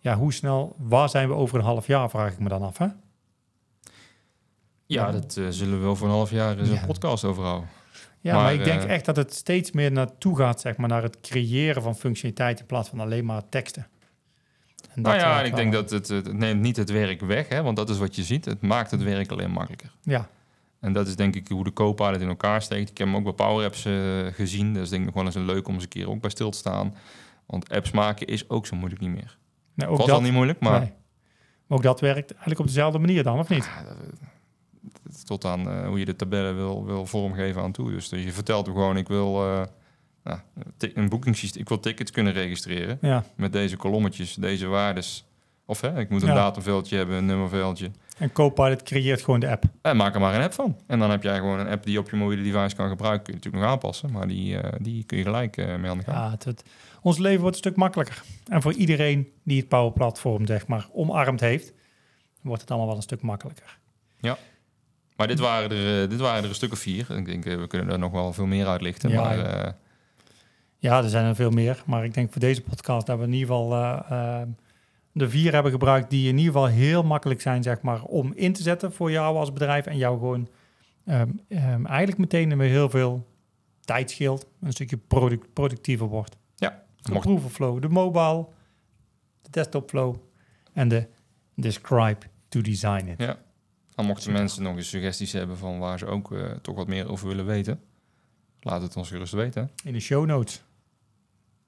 Ja, 0.00 0.16
hoe 0.16 0.32
snel, 0.32 0.76
waar 0.78 1.08
zijn 1.08 1.28
we 1.28 1.34
over 1.34 1.58
een 1.58 1.64
half 1.64 1.86
jaar, 1.86 2.10
vraag 2.10 2.32
ik 2.32 2.38
me 2.38 2.48
dan 2.48 2.62
af, 2.62 2.78
hè? 2.78 2.86
Ja, 4.86 5.10
dat 5.12 5.36
eh, 5.36 5.44
zullen 5.48 5.78
we 5.78 5.84
wel 5.84 5.96
voor 5.96 6.06
een 6.06 6.12
half 6.12 6.30
jaar 6.30 6.58
eens 6.58 6.68
Ja. 6.68 6.80
een 6.80 6.86
podcast 6.86 7.24
over 7.24 7.42
houden. 7.42 7.68
Ja, 8.20 8.34
maar, 8.34 8.42
Maar, 8.42 8.54
ik 8.54 8.64
denk 8.64 8.82
eh, 8.82 8.90
echt 8.94 9.04
dat 9.04 9.16
het 9.16 9.34
steeds 9.34 9.70
meer 9.72 9.92
naartoe 9.92 10.36
gaat, 10.36 10.60
zeg 10.60 10.76
maar, 10.76 10.88
naar 10.88 11.02
het 11.02 11.20
creëren 11.20 11.82
van 11.82 11.96
functionaliteit 11.96 12.60
in 12.60 12.66
plaats 12.66 12.88
van 12.88 13.00
alleen 13.00 13.24
maar 13.24 13.48
teksten. 13.48 13.86
En 14.96 15.02
Nou 15.02 15.16
ja, 15.16 15.38
en 15.38 15.44
ik 15.44 15.50
wel- 15.52 15.60
denk 15.60 15.72
dat 15.72 15.90
het, 15.90 16.08
het 16.08 16.32
neemt 16.32 16.60
niet 16.60 16.76
het 16.76 16.90
werk 16.90 17.20
weg, 17.20 17.48
hè, 17.48 17.62
want 17.62 17.76
dat 17.76 17.90
is 17.90 17.98
wat 17.98 18.16
je 18.16 18.22
ziet. 18.22 18.44
Het 18.44 18.62
maakt 18.62 18.90
het 18.90 19.02
werk 19.02 19.30
alleen 19.30 19.50
makkelijker. 19.50 19.90
Ja, 20.02 20.28
En 20.80 20.92
dat 20.92 21.06
is 21.06 21.16
denk 21.16 21.34
ik 21.34 21.48
hoe 21.48 21.64
de 21.64 21.72
Copilot 21.72 22.20
in 22.20 22.28
elkaar 22.28 22.62
steekt. 22.62 22.90
Ik 22.90 22.98
heb 22.98 23.06
hem 23.06 23.16
ook 23.16 23.24
bij 23.24 23.46
Power 23.46 23.66
Apps 23.66 23.84
eh, 23.84 23.92
gezien. 24.32 24.74
Dat 24.74 24.82
is 24.82 24.88
denk 24.88 25.00
ik 25.00 25.06
nog 25.06 25.14
wel 25.16 25.24
eens 25.24 25.34
een 25.34 25.44
leuk 25.44 25.68
om 25.68 25.74
eens 25.74 25.82
een 25.82 25.88
keer 25.88 26.10
ook 26.10 26.20
bij 26.20 26.30
stil 26.30 26.50
te 26.50 26.58
staan. 26.58 26.94
Want 27.46 27.68
apps 27.70 27.90
maken 27.90 28.26
is 28.26 28.48
ook 28.50 28.66
zo 28.66 28.76
moeilijk 28.76 29.00
niet 29.00 29.10
meer. 29.10 29.38
nou, 29.74 29.90
ook 29.90 29.96
was 29.96 30.06
dat, 30.06 30.14
al 30.16 30.22
niet 30.22 30.32
moeilijk, 30.32 30.60
maar 30.60 30.80
nee. 30.80 30.92
Maar 31.66 31.78
ook 31.78 31.84
dat 31.84 32.00
werkt 32.00 32.30
eigenlijk 32.30 32.60
op 32.60 32.66
dezelfde 32.66 32.98
manier 32.98 33.22
dan, 33.22 33.38
of 33.38 33.48
niet? 33.48 33.64
ja, 33.64 33.82
dat- 33.82 33.96
tot 35.24 35.44
aan 35.44 35.68
eh, 35.70 35.86
hoe 35.88 35.98
je 35.98 36.04
de 36.04 36.16
tabellen 36.16 36.56
wil, 36.56 36.84
wil 36.84 37.06
vormgeven 37.06 37.62
aan 37.62 37.72
toe. 37.72 37.90
Dus 37.90 38.08
je 38.08 38.32
vertelt 38.32 38.66
hem 38.66 38.74
gewoon, 38.74 38.96
ik 38.96 39.08
wil 39.08 39.44
eh, 39.44 39.62
nou, 40.26 40.38
een 40.94 41.08
boekingssysteem, 41.08 41.62
ik 41.62 41.68
wil 41.68 41.80
tickets 41.80 42.10
kunnen 42.10 42.32
registreren 42.32 42.98
Ja, 43.00 43.24
met 43.36 43.52
deze 43.52 43.76
kolommetjes, 43.76 44.34
deze 44.34 44.66
waardes. 44.66 45.24
Of 45.64 45.80
hè, 45.80 45.98
ik 46.00 46.08
moet 46.10 46.22
een 46.22 46.28
Ja. 46.28 46.34
datumveldje 46.34 46.96
hebben, 46.96 47.16
een 47.16 47.26
nummerveldje. 47.26 47.90
en 48.18 48.32
Copilot 48.32 48.82
creëert 48.82 49.22
gewoon 49.22 49.40
de 49.40 49.48
app. 49.50 49.64
En 49.82 49.96
maak 49.96 50.14
er 50.14 50.20
maar 50.20 50.34
een 50.34 50.42
app 50.42 50.52
van. 50.52 50.76
En 50.86 50.98
dan 50.98 51.10
heb 51.10 51.22
jij 51.22 51.36
gewoon 51.36 51.58
een 51.58 51.68
app 51.68 51.84
die 51.84 51.98
op 51.98 52.10
je 52.10 52.16
mobiele 52.16 52.42
device 52.52 52.76
kan 52.76 52.88
gebruiken. 52.88 53.22
Kun 53.24 53.32
je 53.32 53.38
natuurlijk 53.38 53.64
nog 53.64 53.72
aanpassen, 53.72 54.12
maar 54.12 54.26
die, 54.28 54.58
eh, 54.58 54.72
die 54.80 55.04
kun 55.04 55.18
je 55.18 55.22
gelijk 55.24 55.56
eh, 55.56 55.76
mee 55.76 55.90
aan 55.90 55.98
de 55.98 56.04
gang. 56.04 56.16
Ja, 56.16 56.30
het, 56.30 56.44
het- 56.44 56.64
ons 57.02 57.18
leven 57.18 57.40
wordt 57.40 57.56
een 57.56 57.62
stuk 57.62 57.76
makkelijker. 57.76 58.22
En 58.46 58.62
voor 58.62 58.72
iedereen 58.72 59.28
die 59.44 59.58
het 59.58 59.68
Power 59.68 59.92
Platform 59.92 60.46
zeg 60.46 60.66
maar 60.66 60.88
omarmd 60.92 61.40
heeft, 61.40 61.72
wordt 62.42 62.60
het 62.60 62.70
allemaal 62.70 62.88
wel 62.88 62.96
een 62.96 63.02
stuk 63.02 63.22
makkelijker. 63.22 63.78
Maar 65.16 65.26
dit 65.26 65.38
waren, 65.38 65.70
er, 65.70 66.02
eh, 66.02 66.10
dit 66.10 66.20
waren 66.20 66.42
er 66.42 66.48
een 66.48 66.54
stuk 66.54 66.72
of 66.72 66.78
vier. 66.78 67.06
Ik 67.16 67.24
denk, 67.26 67.44
eh, 67.44 67.56
we 67.56 67.66
kunnen 67.66 67.90
er 67.92 67.98
nog 67.98 68.12
wel 68.12 68.32
veel 68.32 68.46
meer 68.46 68.66
uitlichten. 68.66 69.10
Ja, 69.10 69.20
maar 69.22 69.74
ja. 70.78 71.02
er 71.02 71.08
zijn 71.08 71.24
er 71.26 71.34
veel 71.34 71.50
meer. 71.50 71.82
Maar 71.86 72.04
ik 72.04 72.14
denk 72.14 72.32
voor 72.32 72.40
deze 72.40 72.62
podcast 72.62 73.06
dat 73.06 73.18
we 73.18 73.24
in 73.24 73.32
ieder 73.32 73.46
geval 73.48 73.72
eh, 73.72 74.40
eh, 74.42 74.48
de 75.12 75.28
vier 75.30 75.52
hebben 75.52 75.72
gebruikt 75.72 76.10
die 76.10 76.28
in 76.28 76.36
ieder 76.38 76.52
geval 76.52 76.66
heel 76.68 77.02
makkelijk 77.02 77.40
zijn 77.40 77.62
zeg 77.62 77.80
maar, 77.82 78.02
om 78.02 78.32
in 78.34 78.52
te 78.52 78.62
zetten 78.62 78.92
voor 78.92 79.10
jou 79.10 79.36
als 79.36 79.52
bedrijf. 79.52 79.86
En 79.86 79.96
jou 79.96 80.18
gewoon 80.18 80.48
ehm, 81.04 81.30
ehm, 81.48 81.86
eigenlijk 81.86 82.18
meteen 82.18 82.56
weer 82.58 82.68
heel 82.68 82.90
veel 82.90 83.26
tijd 83.80 84.10
scheelt. 84.10 84.46
Een 84.60 84.72
stukje 84.72 84.96
product, 84.96 85.52
productiever 85.52 86.06
wordt. 86.06 86.36
Ja, 86.54 86.82
De 87.02 87.12
mocht- 87.12 87.26
Approval 87.26 87.50
Flow, 87.50 87.82
de 87.82 87.88
mobile, 87.88 88.46
de 89.42 89.50
desktop 89.50 89.88
flow 89.88 90.16
en 90.72 90.88
de 90.88 91.06
describe 91.54 92.18
to 92.48 92.60
design 92.60 93.06
it. 93.06 93.18
ja. 93.18 93.38
Dan 93.94 94.06
mochten 94.06 94.32
mensen 94.32 94.62
nog 94.62 94.76
eens 94.76 94.88
suggesties 94.88 95.32
hebben 95.32 95.56
van 95.58 95.78
waar 95.78 95.98
ze 95.98 96.06
ook 96.06 96.32
eh, 96.32 96.50
toch 96.62 96.74
wat 96.76 96.86
meer 96.86 97.08
over 97.08 97.28
willen 97.28 97.46
weten. 97.46 97.80
Laat 98.66 98.82
het 98.82 98.96
ons 98.96 99.08
gerust 99.08 99.32
weten. 99.32 99.70
In 99.84 99.92
de 99.92 100.00
show 100.00 100.26
notes. 100.26 100.62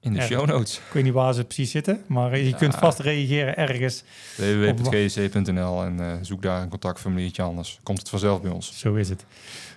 In 0.01 0.13
de 0.13 0.19
Er- 0.19 0.25
show 0.25 0.45
notes. 0.47 0.77
Ik 0.77 0.93
weet 0.93 1.03
niet 1.03 1.13
waar 1.13 1.33
ze 1.33 1.43
precies 1.43 1.71
zitten, 1.71 2.03
maar 2.07 2.37
je 2.37 2.49
Ja. 2.49 2.57
kunt 2.57 2.75
vast 2.75 2.99
reageren 2.99 3.55
ergens. 3.57 4.03
www.gc.nl 4.37 5.83
en 5.83 5.99
eh, 5.99 6.13
zoek 6.21 6.41
daar 6.41 6.61
een 6.61 6.69
contactformuliertje 6.69 7.41
anders. 7.41 7.79
Komt 7.83 7.97
het 7.99 8.09
vanzelf 8.09 8.41
bij 8.41 8.51
ons. 8.51 8.79
Zo 8.79 8.93
is 8.95 9.09
het. 9.09 9.25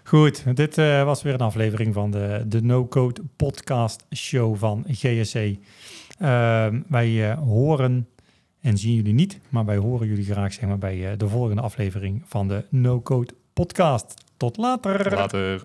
Goed, 0.04 0.56
dit 0.56 0.78
eh, 0.78 1.04
was 1.04 1.22
weer 1.22 1.35
een 1.35 1.40
aflevering 1.40 1.94
van 1.94 2.11
de, 2.11 2.44
de 2.46 2.62
No 2.62 2.87
Code 2.88 3.22
Podcast 3.37 4.04
Show 4.14 4.56
van 4.56 4.85
GSC. 4.88 5.56
Ehm, 6.18 6.80
wij 6.88 7.30
eh, 7.30 7.38
horen 7.38 8.08
en 8.61 8.78
zien 8.78 8.94
jullie 8.94 9.14
niet, 9.14 9.38
maar 9.48 9.64
wij 9.64 9.76
horen 9.76 10.06
jullie 10.08 10.24
graag 10.24 10.52
zeg 10.52 10.64
maar, 10.68 10.78
bij 10.78 11.16
de 11.16 11.28
volgende 11.28 11.62
aflevering 11.62 12.22
van 12.26 12.48
de 12.48 12.64
No 12.68 13.00
Code 13.02 13.32
Podcast. 13.52 14.14
Tot 14.37 14.56
later. 14.56 15.14
Later. 15.14 15.64